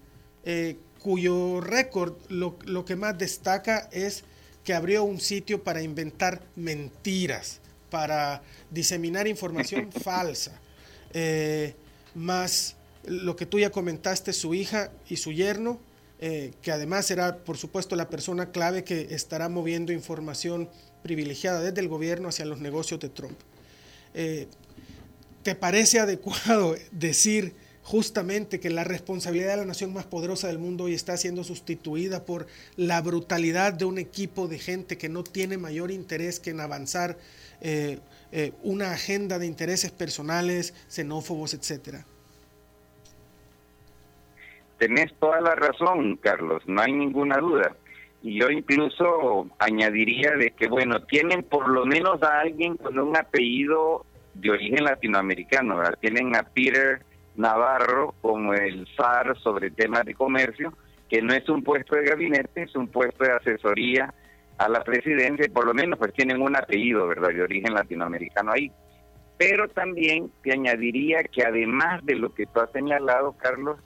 [0.46, 4.24] eh, cuyo récord lo, lo que más destaca es
[4.64, 7.60] que abrió un sitio para inventar mentiras,
[7.90, 10.60] para diseminar información falsa.
[11.14, 11.74] Eh,
[12.14, 12.76] más
[13.06, 15.80] lo que tú ya comentaste, su hija y su yerno,
[16.20, 20.70] eh, que además será, por supuesto, la persona clave que estará moviendo información
[21.04, 23.38] privilegiada desde el gobierno hacia los negocios de Trump.
[24.16, 24.48] Eh,
[25.44, 27.54] ¿Te parece adecuado decir
[27.84, 32.26] justamente que la responsabilidad de la nación más poderosa del mundo hoy está siendo sustituida
[32.26, 36.60] por la brutalidad de un equipo de gente que no tiene mayor interés que en
[36.60, 37.18] avanzar
[37.62, 38.00] eh,
[38.64, 42.06] una agenda de intereses personales, xenófobos, etcétera?
[44.78, 47.76] Tenés toda la razón, Carlos, no hay ninguna duda.
[48.22, 53.16] Y yo incluso añadiría de que, bueno, tienen por lo menos a alguien con un
[53.16, 55.98] apellido de origen latinoamericano, ¿verdad?
[56.00, 57.02] Tienen a Peter
[57.36, 60.74] Navarro como el SAR sobre temas de comercio,
[61.10, 64.14] que no es un puesto de gabinete, es un puesto de asesoría
[64.58, 68.52] a la presidencia, y por lo menos pues tienen un apellido, ¿verdad?, de origen latinoamericano
[68.52, 68.72] ahí.
[69.38, 73.80] Pero también te añadiría que además de lo que tú has señalado, Carlos,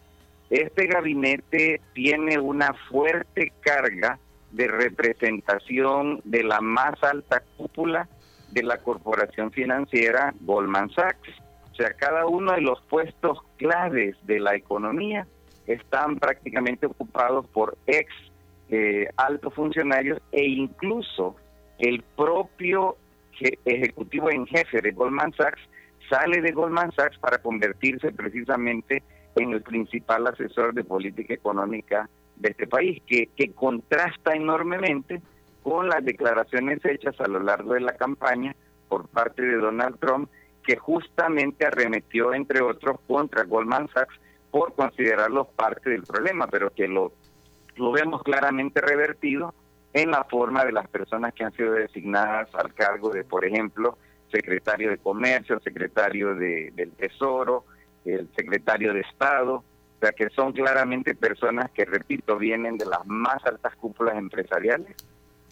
[0.52, 4.20] este gabinete tiene una fuerte carga
[4.52, 8.08] de representación de la más alta cúpula
[8.52, 11.30] de la corporación financiera Goldman Sachs.
[11.72, 15.26] O sea, cada uno de los puestos claves de la economía
[15.68, 18.12] están prácticamente ocupados por ex
[18.70, 21.38] eh, altos funcionarios e incluso
[21.80, 22.98] el propio
[23.40, 25.62] je- ejecutivo en jefe de Goldman Sachs
[26.10, 29.02] sale de Goldman Sachs para convertirse precisamente
[29.36, 35.22] en el principal asesor de política económica de este país, que, contrasta enormemente
[35.64, 38.56] con las declaraciones hechas a lo largo de la campaña
[38.90, 40.30] por parte de Donald Trump,
[40.66, 44.20] que justamente arremetió, entre otros, contra Goldman Sachs
[44.50, 47.14] por considerarlos parte del problema, pero que lo,
[47.76, 49.54] lo vemos claramente revertido
[49.94, 53.98] en la forma de las personas que han sido designadas al cargo de, por ejemplo,
[54.32, 57.66] secretario de Comercio, secretario de, del Tesoro,
[58.06, 63.06] el secretario de Estado, o sea que son claramente personas que, repito, vienen de las
[63.06, 64.96] más altas cúpulas empresariales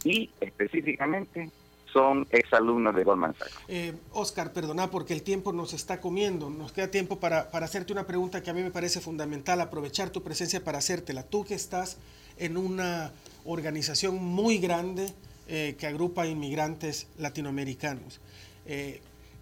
[0.04, 1.50] y específicamente
[1.92, 3.58] son exalumnos de Goldman Sachs.
[3.68, 6.48] Eh, Oscar, perdona porque el tiempo nos está comiendo.
[6.48, 10.10] Nos queda tiempo para, para, hacerte una pregunta que a mí me parece fundamental, aprovechar
[10.10, 11.24] tu presencia para hacértela.
[11.24, 11.98] Tú que estás
[12.38, 13.12] en una
[13.44, 15.12] organización muy grande
[15.48, 18.20] eh, que agrupa inmigrantes latinoamericanos.
[18.66, 19.00] Eh,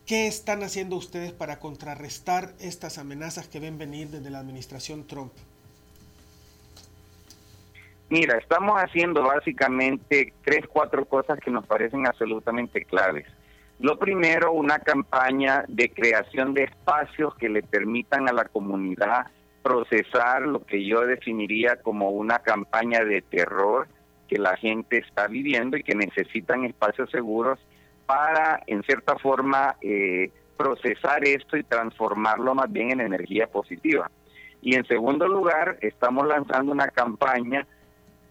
[0.08, 5.34] ¿Qué están haciendo ustedes para contrarrestar estas amenazas que ven venir desde la administración Trump?
[8.08, 13.26] Mira, estamos haciendo básicamente tres, cuatro cosas que nos parecen absolutamente claves.
[13.80, 19.26] Lo primero, una campaña de creación de espacios que le permitan a la comunidad
[19.62, 23.86] procesar lo que yo definiría como una campaña de terror
[24.26, 27.58] que la gente está viviendo y que necesitan espacios seguros
[28.08, 34.10] para, en cierta forma, eh, procesar esto y transformarlo más bien en energía positiva.
[34.62, 37.66] Y en segundo lugar, estamos lanzando una campaña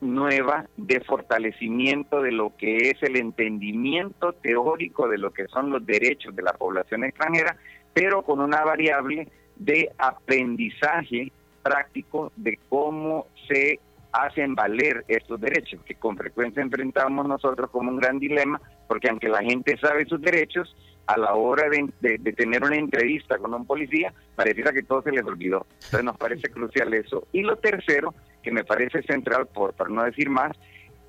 [0.01, 5.85] nueva de fortalecimiento de lo que es el entendimiento teórico de lo que son los
[5.85, 7.55] derechos de la población extranjera,
[7.93, 13.79] pero con una variable de aprendizaje práctico de cómo se
[14.11, 19.29] hacen valer estos derechos, que con frecuencia enfrentamos nosotros como un gran dilema, porque aunque
[19.29, 20.75] la gente sabe sus derechos,
[21.07, 25.23] a la hora de, tener una entrevista con un policía, pareciera que todo se les
[25.23, 25.65] olvidó.
[25.75, 27.25] Entonces nos parece crucial eso.
[27.31, 30.51] Y lo tercero, que me parece central, por, para no decir más,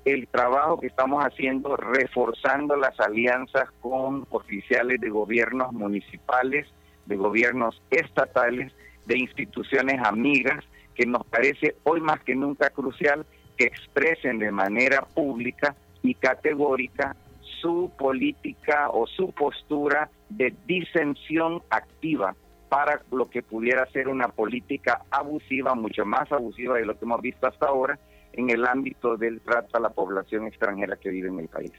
[0.05, 6.65] el trabajo que estamos haciendo reforzando las alianzas con oficiales de gobiernos municipales,
[7.05, 8.71] de gobiernos estatales,
[9.05, 10.63] de instituciones amigas,
[10.99, 13.25] que nos parece hoy más que nunca crucial
[13.55, 15.73] que expresen de manera pública
[16.03, 17.15] y categórica
[17.61, 22.35] su política o su postura de disensión activa
[22.67, 27.21] para lo que pudiera ser una política abusiva, mucho más abusiva de lo que hemos
[27.21, 27.97] visto hasta ahora
[28.33, 31.71] en el ámbito del trato a la población extranjera que vive en el país.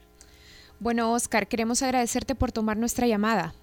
[0.79, 3.53] Bueno, Oscar, queremos agradecerte por tomar nuestra llamada.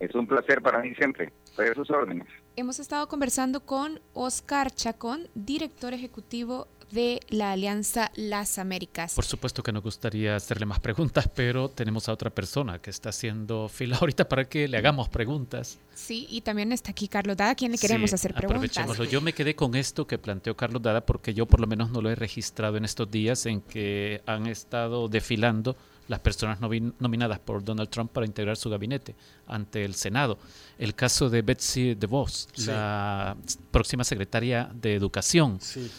[0.00, 1.32] Es un placer para mí siempre.
[1.44, 2.26] Estoy a sus órdenes.
[2.58, 9.12] Hemos estado conversando con Oscar Chacón, director ejecutivo de la Alianza Las Américas.
[9.12, 13.10] Por supuesto que nos gustaría hacerle más preguntas, pero tenemos a otra persona que está
[13.10, 15.78] haciendo fila ahorita para que le hagamos preguntas.
[15.94, 18.56] Sí, y también está aquí Carlos Dada, a quien le queremos hacer preguntas.
[18.56, 19.04] Aprovechémoslo.
[19.04, 22.00] Yo me quedé con esto que planteó Carlos Dada porque yo por lo menos no
[22.00, 25.76] lo he registrado en estos días en que han estado desfilando
[26.08, 29.14] las personas nominadas por Donald Trump para integrar su gabinete
[29.46, 30.38] ante el Senado.
[30.78, 33.36] El caso de Betsy DeVos, la
[33.70, 35.58] próxima secretaria de Educación.
[35.60, 35.90] Sí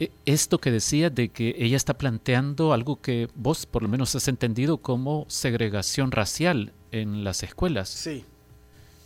[0.00, 4.14] e, esto que decía de que ella está planteando algo que vos por lo menos
[4.14, 7.88] has entendido como segregación racial en las escuelas.
[7.88, 8.24] Sí.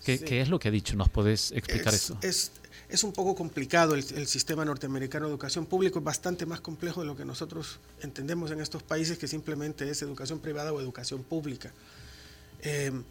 [0.04, 0.96] ¿Qué, es lo que ha dicho?
[0.96, 2.18] ¿Nos podés explicar es, eso?
[2.22, 2.52] Es,
[2.88, 7.06] es, un poco complicado el, sistema norteamericano de educación pública, es bastante más complejo de
[7.06, 11.72] lo que nosotros entendemos en estos países, que simplemente es educación privada o educación pública.
[12.62, 13.04] Em,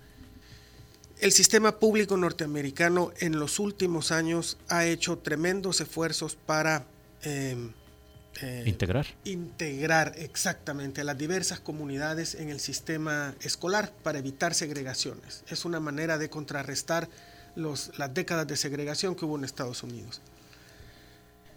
[1.19, 6.85] el sistema público norteamericano en los últimos años ha hecho tremendos esfuerzos para
[7.23, 7.71] Em,
[8.41, 9.07] eh, integrar.
[9.23, 15.43] Integrar exactamente a las diversas comunidades en el sistema escolar para evitar segregaciones.
[15.49, 17.09] Es una manera de contrarrestar
[17.57, 20.21] los, las décadas de segregación que hubo en Estados Unidos.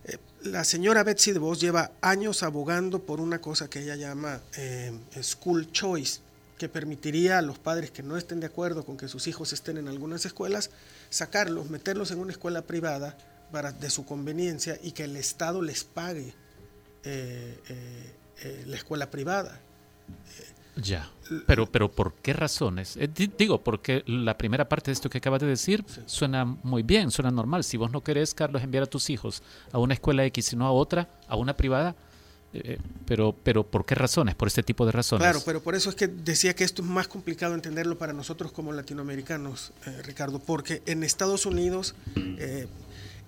[0.04, 4.98] Eh, la señora Betsy DeVos lleva años abogando por una cosa que ella llama em,
[5.22, 6.20] school choice,
[6.58, 9.78] que permitiría a los padres que no estén de acuerdo con que sus hijos estén
[9.78, 10.70] en algunas escuelas,
[11.08, 13.16] sacarlos, meterlos en una escuela privada
[13.52, 16.34] para, de su conveniencia y que el Estado les pague
[17.02, 19.58] eh, eh, eh, la escuela privada.
[20.82, 21.10] Ya,
[21.46, 22.98] pero, pero ¿por qué razones?
[23.38, 27.30] digo, porque la primera parte de esto que acabas de decir suena muy bien, suena
[27.30, 27.64] normal.
[27.64, 30.72] Si vos no querés, Carlos, enviar a tus hijos a una escuela X, sino a
[30.72, 31.94] otra, a una privada,
[33.06, 34.34] pero, pero ¿por qué razones?
[34.34, 35.22] Por este tipo de razones.
[35.22, 38.50] Claro, pero por eso es que decía que esto es más complicado entenderlo para nosotros
[38.50, 39.72] como latinoamericanos,
[40.04, 41.94] Ricardo, porque en Estados Unidos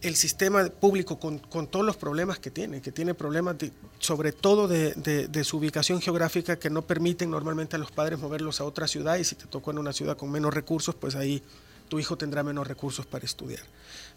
[0.02, 1.38] el sistema público con,
[1.68, 3.56] todos los problemas que tiene, que tiene problemas
[4.00, 8.64] sobre todo de, su ubicación geográfica que no permiten normalmente a los padres moverlos a
[8.64, 11.42] otra ciudad y si te tocó en una ciudad con menos recursos, pues ahí
[11.88, 13.62] tu hijo tendrá menos recursos para estudiar.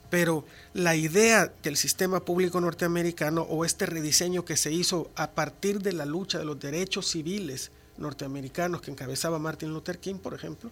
[0.09, 5.81] Pero la idea del sistema público norteamericano o este rediseño que se hizo a partir
[5.81, 10.71] de la lucha de los derechos civiles norteamericanos que encabezaba Martin Luther King, por ejemplo,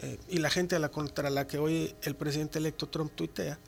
[0.00, 3.58] eh, y la gente a la contra la que hoy el presidente electo Trump tuitea,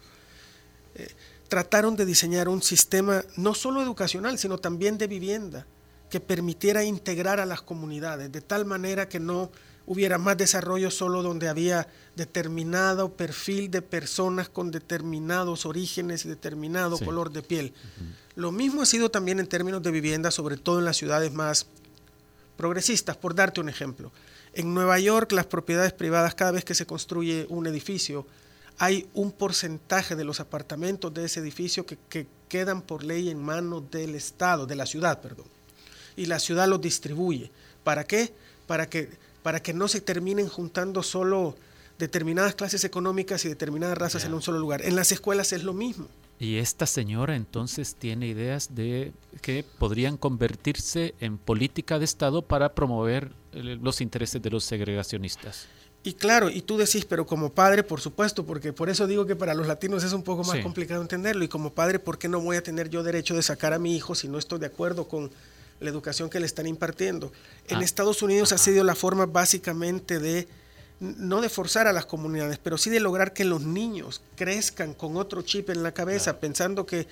[0.97, 1.09] eh,
[1.49, 5.67] trataron de diseñar un sistema no solo educacional, sino también de vivienda,
[6.11, 9.51] que permitiera integrar a las comunidades, de tal manera que no
[9.87, 11.87] hubiera más desarrollo solo donde había
[12.17, 17.73] determinado perfil de personas con determinados orígenes y determinado color de piel.
[18.35, 21.67] Lo mismo ha sido también en términos de vivienda, sobre todo en las ciudades más
[22.57, 24.11] progresistas, por darte un ejemplo.
[24.55, 28.27] En Nueva York, las propiedades privadas, cada vez que se construye un edificio,
[28.79, 33.43] hay un porcentaje de los apartamentos de ese edificio que, que quedan por ley en
[33.43, 35.47] manos del Estado, de la ciudad, perdón.
[36.17, 37.51] Y la ciudad los distribuye.
[37.85, 38.33] ¿Para qué?
[38.67, 39.11] Para que,
[39.43, 41.57] para que no se terminen juntando solo
[41.99, 44.83] determinadas clases económicas y determinadas razas en un solo lugar.
[44.85, 46.09] En las escuelas es lo mismo.
[46.39, 52.75] Y esta señora entonces tiene ideas de que podrían convertirse en política de Estado para
[52.75, 55.67] promover los intereses de los segregacionistas.
[56.07, 59.35] Y claro, y tú decís, pero como padre, por supuesto, porque por eso digo que
[59.35, 61.43] para los latinos es un poco más complicado entenderlo.
[61.43, 63.97] Y como padre, ¿por qué no voy a tener yo derecho de sacar a mi
[63.97, 65.33] hijo si no estoy de acuerdo con
[65.81, 67.33] la educación que le están impartiendo?
[67.67, 67.83] En ah.
[67.83, 70.47] Estados Unidos ha sido la forma básicamente de
[71.01, 75.17] no de forzar a las comunidades, pero sí de lograr que los niños crezcan con
[75.17, 77.09] otro chip en la cabeza, pensando que,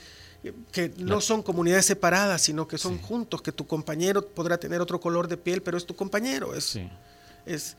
[0.71, 5.01] que no son comunidades separadas, sino que son juntos, que tu compañero podrá tener otro
[5.01, 6.55] color de piel, pero es tu compañero.
[6.55, 6.79] Es,
[7.45, 7.77] es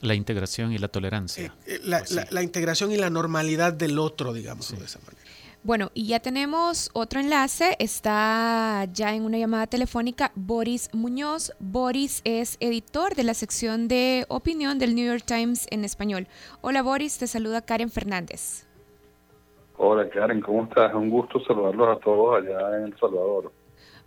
[0.00, 1.54] la integración y la tolerancia.
[1.66, 5.24] Eh, eh, la, la, integración y la normalidad del otro, digamos, de esa manera.
[5.64, 11.52] Bueno, y ya tenemos otro enlace, está ya en una llamada telefónica Boris Muñoz.
[11.58, 16.26] Boris es editor de la sección de opinión del New York Times en español.
[16.60, 18.66] Hola Boris, te saluda Karen Fernández.
[19.78, 20.92] Hola Karen, ¿cómo estás?
[20.92, 23.50] Un gusto saludarlos a todos allá en El Salvador.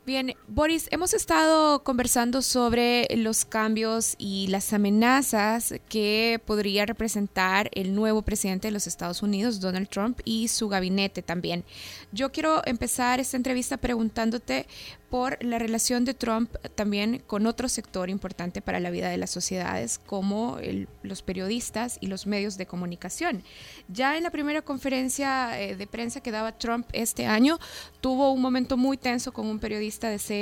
[0.05, 7.93] Bien, Boris, hemos estado conversando sobre los cambios y las amenazas que podría representar el
[7.93, 11.65] nuevo presidente de los Estados Unidos, Donald Trump, y su gabinete también.
[12.13, 14.67] Yo quiero empezar esta entrevista preguntándote
[15.09, 19.31] por la relación de Trump también con otro sector importante para la vida de las
[19.31, 20.57] sociedades, como
[21.01, 23.43] los periodistas y los medios de comunicación.
[23.87, 27.57] Ya en la primera conferencia eh, de prensa que daba Trump este año,
[28.01, 30.36] tuvo un momento muy tenso con un periodista de CNN,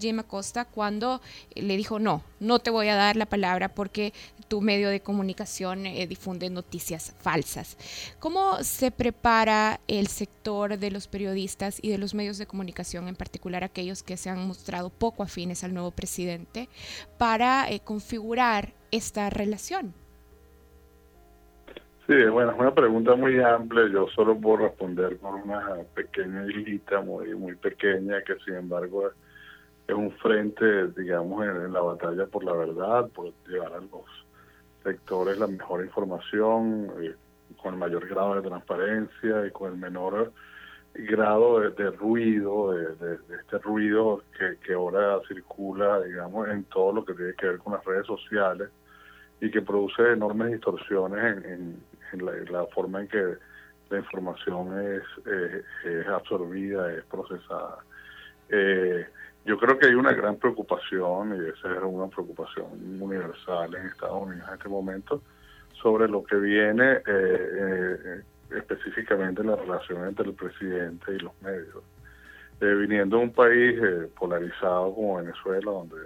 [0.00, 1.20] Jim Acosta, cuando
[1.54, 4.12] le dijo, no, no te voy a dar la palabra porque
[4.48, 7.76] tu medio de comunicación eh, difunde noticias falsas.
[8.18, 13.16] ¿Cómo se prepara el sector de los periodistas y de los medios de comunicación, en
[13.16, 16.68] particular aquellos que se han mostrado poco afines al nuevo presidente,
[17.18, 19.94] para eh, configurar esta relación?
[22.08, 23.86] Sí, bueno, es una pregunta muy amplia.
[23.88, 29.10] Yo solo puedo responder con una pequeña islita, muy, muy pequeña, que sin embargo
[29.86, 34.26] es un frente, digamos, en, la batalla por la verdad, por llevar a los
[34.82, 37.14] sectores la mejor información, eh,
[37.62, 40.32] con el mayor grado de transparencia y con el menor
[40.94, 47.12] grado de, ruido, de, este ruido que, que ahora circula, digamos, en todo lo que
[47.12, 48.70] tiene que ver con las redes sociales
[49.40, 51.82] y que produce enormes distorsiones en,
[52.16, 53.36] la, forma en que
[53.90, 55.02] la información es,
[55.84, 57.78] es absorbida, es procesada.
[58.48, 59.06] Eh,
[59.44, 62.66] yo creo que hay una gran preocupación, y esa es una preocupación
[63.00, 65.22] universal en Estados Unidos en este momento,
[65.80, 71.32] sobre lo que viene eh, eh, específicamente en la relación entre el presidente y los
[71.40, 71.82] medios.
[72.60, 73.80] Eh, viniendo de un país
[74.18, 75.96] polarizado como Venezuela, donde,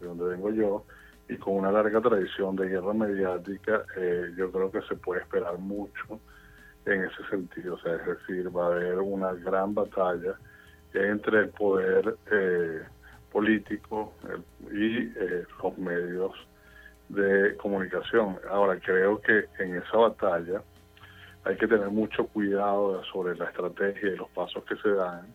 [0.00, 0.84] de donde vengo yo,
[1.30, 3.84] y con una larga tradición de guerra mediática,
[4.36, 6.20] yo creo que se puede esperar mucho
[6.86, 7.74] en ese sentido.
[7.74, 10.34] O sea, es decir, va a haber una gran batalla
[10.92, 12.82] entre el poder eh,
[13.30, 14.12] político
[14.72, 16.32] y eh, los medios
[17.08, 18.38] de comunicación.
[18.48, 20.62] Ahora, creo que en esa batalla
[21.44, 25.26] hay que tener mucho cuidado sobre la estrategia y los pasos que se dan,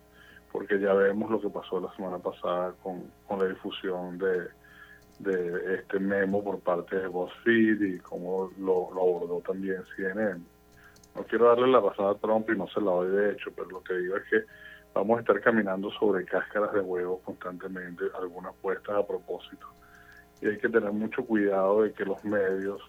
[0.51, 4.47] porque ya vemos lo que pasó la semana pasada con, la difusión de,
[5.19, 10.41] de este memo por parte de BuzzFeed y cómo lo, lo abordó también CNN.
[11.15, 13.69] No quiero darle la pasada a Trump y no se la doy de hecho, pero
[13.69, 14.43] lo que digo es que
[14.93, 19.67] vamos a estar caminando sobre cáscaras de huevos constantemente, algunas puestas a propósito.
[20.41, 22.81] Y hay que tener mucho cuidado de que los medios,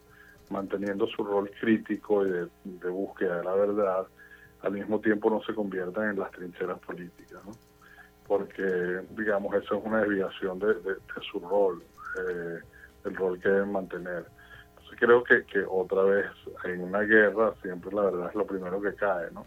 [0.51, 4.07] manteniendo su rol crítico y de, búsqueda de la verdad,
[4.63, 7.53] al mismo tiempo no se conviertan en las trincheras políticas, ¿no?
[8.27, 10.75] porque, digamos, eso es una desviación de,
[11.31, 11.83] su rol,
[12.19, 12.59] eh,
[13.05, 14.27] el rol que deben mantener.
[14.71, 16.27] Entonces creo que, que otra vez
[16.65, 19.47] en una guerra siempre la verdad es lo primero que cae, ¿no?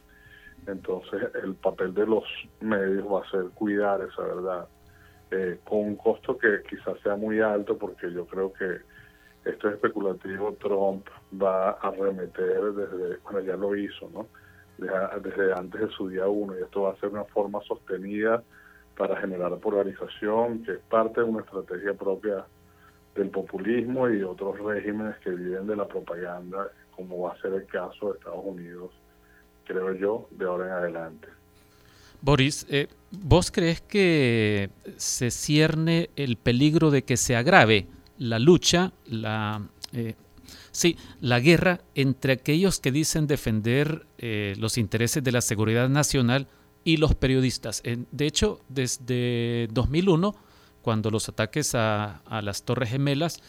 [0.68, 2.24] Entonces, el papel de los
[2.62, 4.68] medios va a ser cuidar esa verdad,
[5.32, 8.78] eh, con un costo que quizás sea muy alto, porque yo creo que
[9.45, 10.53] esto es especulativo.
[10.60, 11.07] Trump
[11.41, 14.28] va a remeter desde, bueno, ya lo hizo, ¿no?
[14.78, 18.43] Desde, antes de su día uno, y esto va a ser una forma sostenida
[19.00, 22.45] para generar polarización, que es parte de una estrategia propia
[23.16, 27.66] del populismo y otros regímenes que viven de la propaganda, como va a ser el
[27.66, 28.91] caso de Estados Unidos
[29.70, 31.28] creo yo, de ahora en adelante.
[32.22, 37.88] Boris, eh, ¿Vos crees que se cierne el peligro de que se agrave
[38.18, 39.62] la lucha, la,
[39.93, 40.16] eh,
[40.72, 46.47] sí, la guerra entre aquellos que dicen defender eh, los intereses de la seguridad nacional
[46.90, 47.84] y los periodistas?
[47.84, 50.36] de hecho, desde 2001,
[50.82, 53.42] cuando los ataques a, a las Torres Gemelas,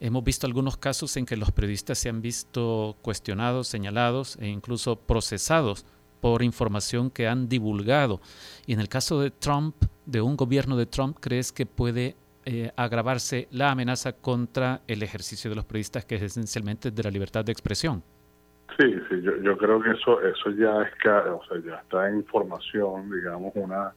[0.00, 4.96] hemos visto algunos casos en que los periodistas se han visto cuestionados, señalados e incluso
[4.96, 5.84] procesados
[6.20, 8.20] por información que han divulgado.
[8.66, 9.76] Y en el caso de Trump,
[10.06, 15.50] de un gobierno de Trump, ¿crees que puede eh, agravarse la amenaza contra el ejercicio
[15.50, 18.02] de los periodistas, que es esencialmente de la libertad de expresión?
[18.76, 22.24] Sí, sí, yo, yo creo que eso eso ya es o sea, ya está en
[22.24, 23.92] formación, digamos, una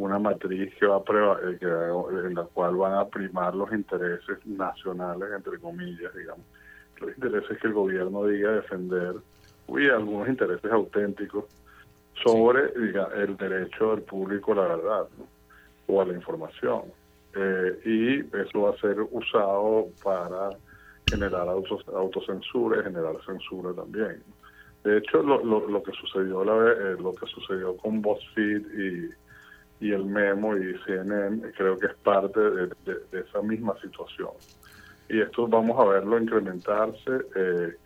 [0.00, 4.44] una matriz que va a eh, que, en la cual van a primar los intereses
[4.46, 6.44] nacionales, entre comillas, digamos,
[7.00, 9.16] los intereses que el gobierno diga defender
[9.68, 11.44] y algunos intereses auténticos
[12.24, 15.08] sobre el derecho del público a la verdad
[15.86, 16.82] o a la información.
[17.34, 20.50] Eh, y eso va a ser usado para
[21.10, 24.22] generar autocensura y generar censura también.
[24.84, 29.92] De hecho, lo, lo, que sucedió la, eh, lo que sucedió con BuzzFeed y, y
[29.92, 34.30] el Memo y CNN creo que es parte de, de, esa misma situación.
[35.08, 37.10] Y esto vamos a verlo incrementarse.
[37.34, 37.76] Eh,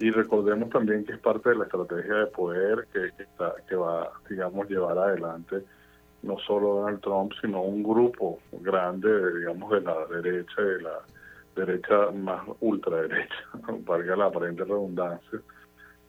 [0.00, 4.10] y recordemos también que es parte de la estrategia de poder que, está, que va,
[4.28, 5.62] digamos, llevar adelante
[6.22, 11.00] no solo Donald Trump, sino un grupo grande, digamos, de la derecha, de la
[11.54, 13.34] derecha más ultraderecha,
[13.84, 15.40] valga la aparente redundancia,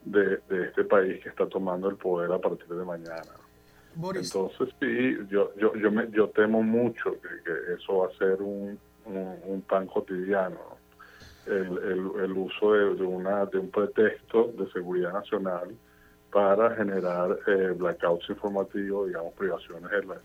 [0.06, 3.32] de, de este país que está tomando el poder a partir de mañana.
[3.96, 8.78] Entonces sí, yo yo yo, me, yo temo mucho que, eso va a ser un,
[9.06, 10.74] un pan cotidiano
[11.46, 15.76] el, el, uso de, una, de un pretexto de seguridad nacional
[16.32, 20.16] para generar eh, blackouts informativos, digamos, privaciones en la,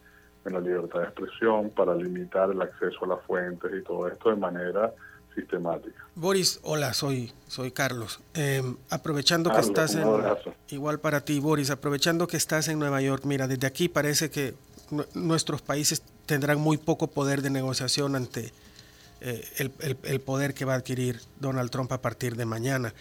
[0.46, 4.30] en la libertad de expresión, para limitar el acceso a las fuentes y todo esto
[4.30, 4.92] de manera
[5.40, 6.04] sistemática.
[6.14, 8.20] Boris, hola, soy, soy Carlos.
[8.34, 10.06] Em, aprovechando que estás en...
[10.68, 14.54] Igual para ti, Boris, aprovechando que estás en Nueva York, mira, desde aquí parece que
[15.14, 18.52] nuestros países tendrán muy poco poder de negociación ante
[19.20, 19.70] eh,
[20.02, 22.94] el, poder que va a adquirir Donald Trump a partir de mañana.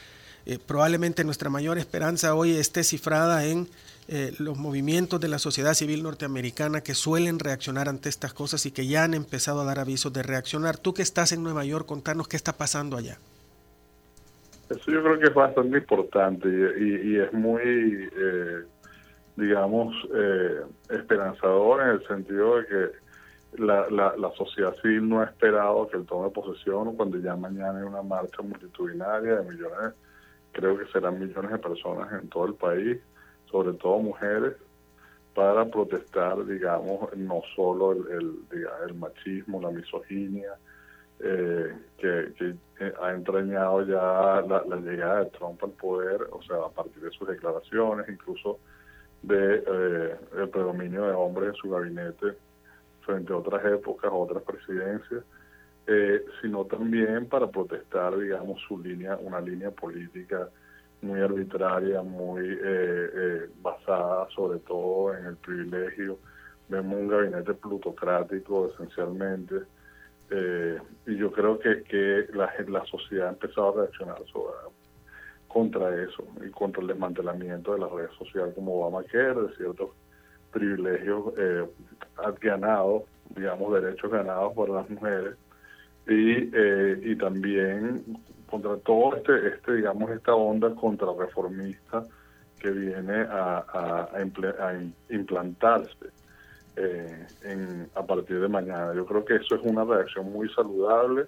[0.45, 3.69] Eh, probablemente nuestra mayor esperanza hoy esté cifrada en
[4.09, 8.71] eh, los movimientos de la sociedad civil norteamericana que suelen reaccionar ante estas cosas y
[8.71, 10.77] que ya han empezado a dar avisos de reaccionar.
[10.77, 13.17] Tú que estás en Nueva York, contanos qué está pasando allá.
[14.69, 18.09] Eso yo creo que es bastante importante y, es muy,
[19.37, 19.95] digamos,
[20.89, 23.07] esperanzador en el sentido de que
[23.57, 27.79] la, la, la, sociedad civil no ha esperado que él tome posesión cuando ya mañana
[27.79, 29.93] hay una marcha multitudinaria de millones,
[30.51, 32.97] creo que serán millones de personas en todo el país,
[33.49, 34.55] sobre todo mujeres,
[35.37, 40.53] para protestar, digamos, no solo el, el, machismo, la misoginia,
[41.19, 46.57] eh, que, que, eh, ha entrañado ya la, llegada de Trump al poder, o sea,
[46.65, 48.57] a partir de sus declaraciones, incluso
[49.21, 52.33] de eh, el predominio de hombres en su gabinete
[53.01, 55.23] frente a otras épocas, otras presidencias,
[56.41, 60.49] sino también para protestar, digamos, su línea, una línea política
[61.01, 66.19] muy arbitraria, muy eh, eh, basada sobre todo en el privilegio.
[66.69, 69.55] Vemos un gabinete plutocrático esencialmente,
[71.05, 74.17] y yo creo que, que la, la sociedad ha empezado a reaccionar
[75.47, 79.91] contra eso y contra el desmantelamiento de las redes sociales como Obamacare, de ciertos
[80.51, 81.65] privilegios eh,
[82.41, 83.03] ganados,
[83.35, 85.35] digamos, derechos ganados por las mujeres
[86.07, 88.03] y, eh, y también
[88.49, 92.03] contra todo este, este, digamos, esta onda contrarreformista
[92.59, 94.23] que viene a, a,
[95.09, 96.07] implantarse
[96.75, 98.93] eh, en, a partir de mañana.
[98.95, 101.25] Yo creo que eso es una reacción muy saludable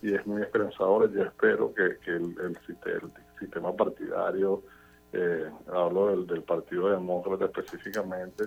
[0.00, 1.10] y es muy esperanzadora.
[1.12, 2.58] Yo espero que, que el,
[3.38, 4.62] sistema partidario,
[5.12, 8.44] eh, hablo del, del Partido Demócrata específicamente,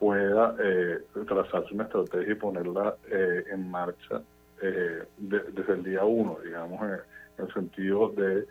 [0.00, 4.22] pueda eh, trazarse una estrategia y ponerla eh, en marcha
[4.62, 8.46] eh, desde el día uno, digamos, en, el sentido de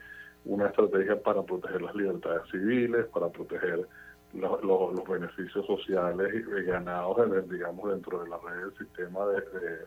[0.46, 3.88] una estrategia para proteger las libertades civiles, para proteger
[4.34, 9.86] los beneficios sociales y ganados, digamos, dentro de la red del sistema de,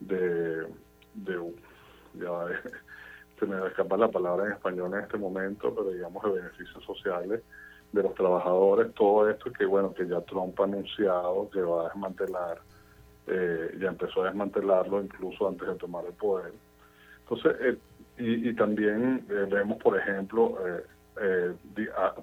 [0.00, 0.66] de,
[1.14, 1.52] de,
[2.14, 2.46] ya,
[3.38, 7.42] se me escapa la palabra en español en este momento, pero digamos de beneficios sociales
[7.92, 11.88] de los trabajadores, todo esto que bueno, que ya Trump ha anunciado que va a
[11.88, 12.60] desmantelar,
[13.28, 16.52] eh, ya empezó a desmantelarlo incluso antes de tomar el poder.
[17.20, 17.78] Entonces, eh,
[18.18, 20.58] y, también eh, vemos, por ejemplo,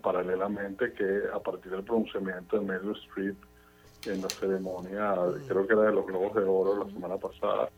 [0.01, 3.35] paralelamente que a partir del pronunciamiento de Meryl Streep,
[4.05, 5.15] en la ceremonia,
[5.47, 7.69] creo que era de los Globos de Oro la semana pasada,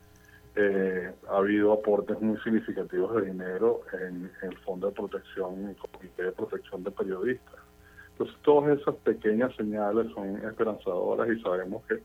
[0.60, 6.32] eh, ha habido aportes muy significativos de dinero en, el Fondo de Protección, Comité de
[6.32, 7.60] Protección de Periodistas.
[8.10, 12.02] Entonces, todas esas pequeñas señales son esperanzadoras y sabemos que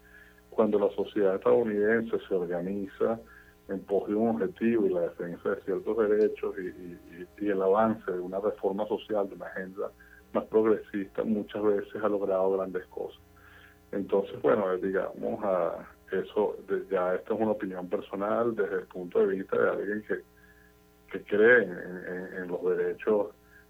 [0.53, 3.19] cuando la sociedad estadounidense se organiza
[3.69, 8.11] en pos de un objetivo y la defensa de ciertos derechos y, y el avance
[8.11, 9.91] de una reforma social, de una agenda
[10.33, 13.21] más progresista, muchas veces ha logrado grandes cosas.
[13.91, 16.57] Entonces, bueno, digamos, a eso
[16.91, 20.19] ya esta es una opinión personal desde el punto de vista de alguien que,
[21.11, 23.27] que cree en, los derechos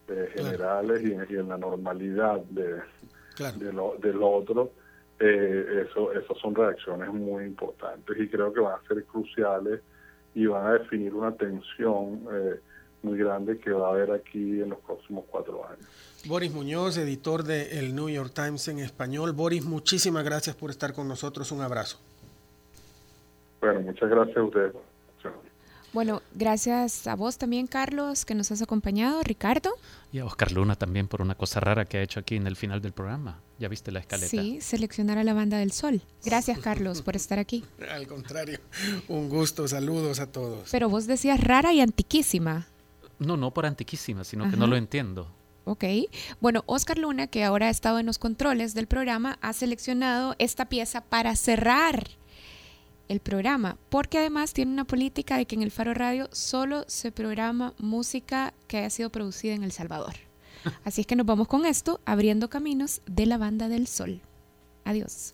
[0.07, 2.81] eh, generales y, en, la normalidad de,
[3.57, 4.71] de lo, del otro.
[5.19, 9.81] Eh, eso, esas son reacciones muy importantes y creo que van a ser cruciales
[10.35, 12.59] y van a definir una tensión eh,
[13.03, 15.85] muy grande que va a haber aquí en los próximos cuatro años.
[16.25, 19.33] Boris Muñoz, editor de El New York Times en español.
[19.33, 21.51] Boris, muchísimas gracias por estar con nosotros.
[21.51, 21.99] Un abrazo.
[23.61, 24.73] Bueno, muchas gracias a ustedes.
[25.93, 29.75] Bueno, gracias a vos también, Carlos, que nos has acompañado, Ricardo.
[30.11, 32.55] Y a Oscar Luna también por una cosa rara que ha hecho aquí en el
[32.55, 33.39] final del programa.
[33.59, 34.27] ¿Ya viste la escaleta?
[34.27, 36.01] Sí, seleccionar a la banda del sol.
[36.25, 37.63] Gracias, Carlos, por estar aquí.
[37.91, 38.59] Al contrario,
[39.07, 40.67] un gusto, saludos a todos.
[40.71, 42.67] Pero vos decías rara y antiquísima.
[43.19, 45.31] No, no por antiquísima, sino que no lo entiendo.
[45.65, 45.85] Ok.
[46.41, 50.65] Bueno, Oscar Luna, que ahora ha estado en los controles del programa, ha seleccionado esta
[50.65, 52.09] pieza para cerrar
[53.07, 57.11] el programa, porque además tiene una política de que en el Faro Radio solo se
[57.11, 60.13] programa música que haya sido producida en El Salvador.
[60.83, 64.21] Así es que nos vamos con esto, abriendo caminos de la banda del sol.
[64.85, 65.33] Adiós.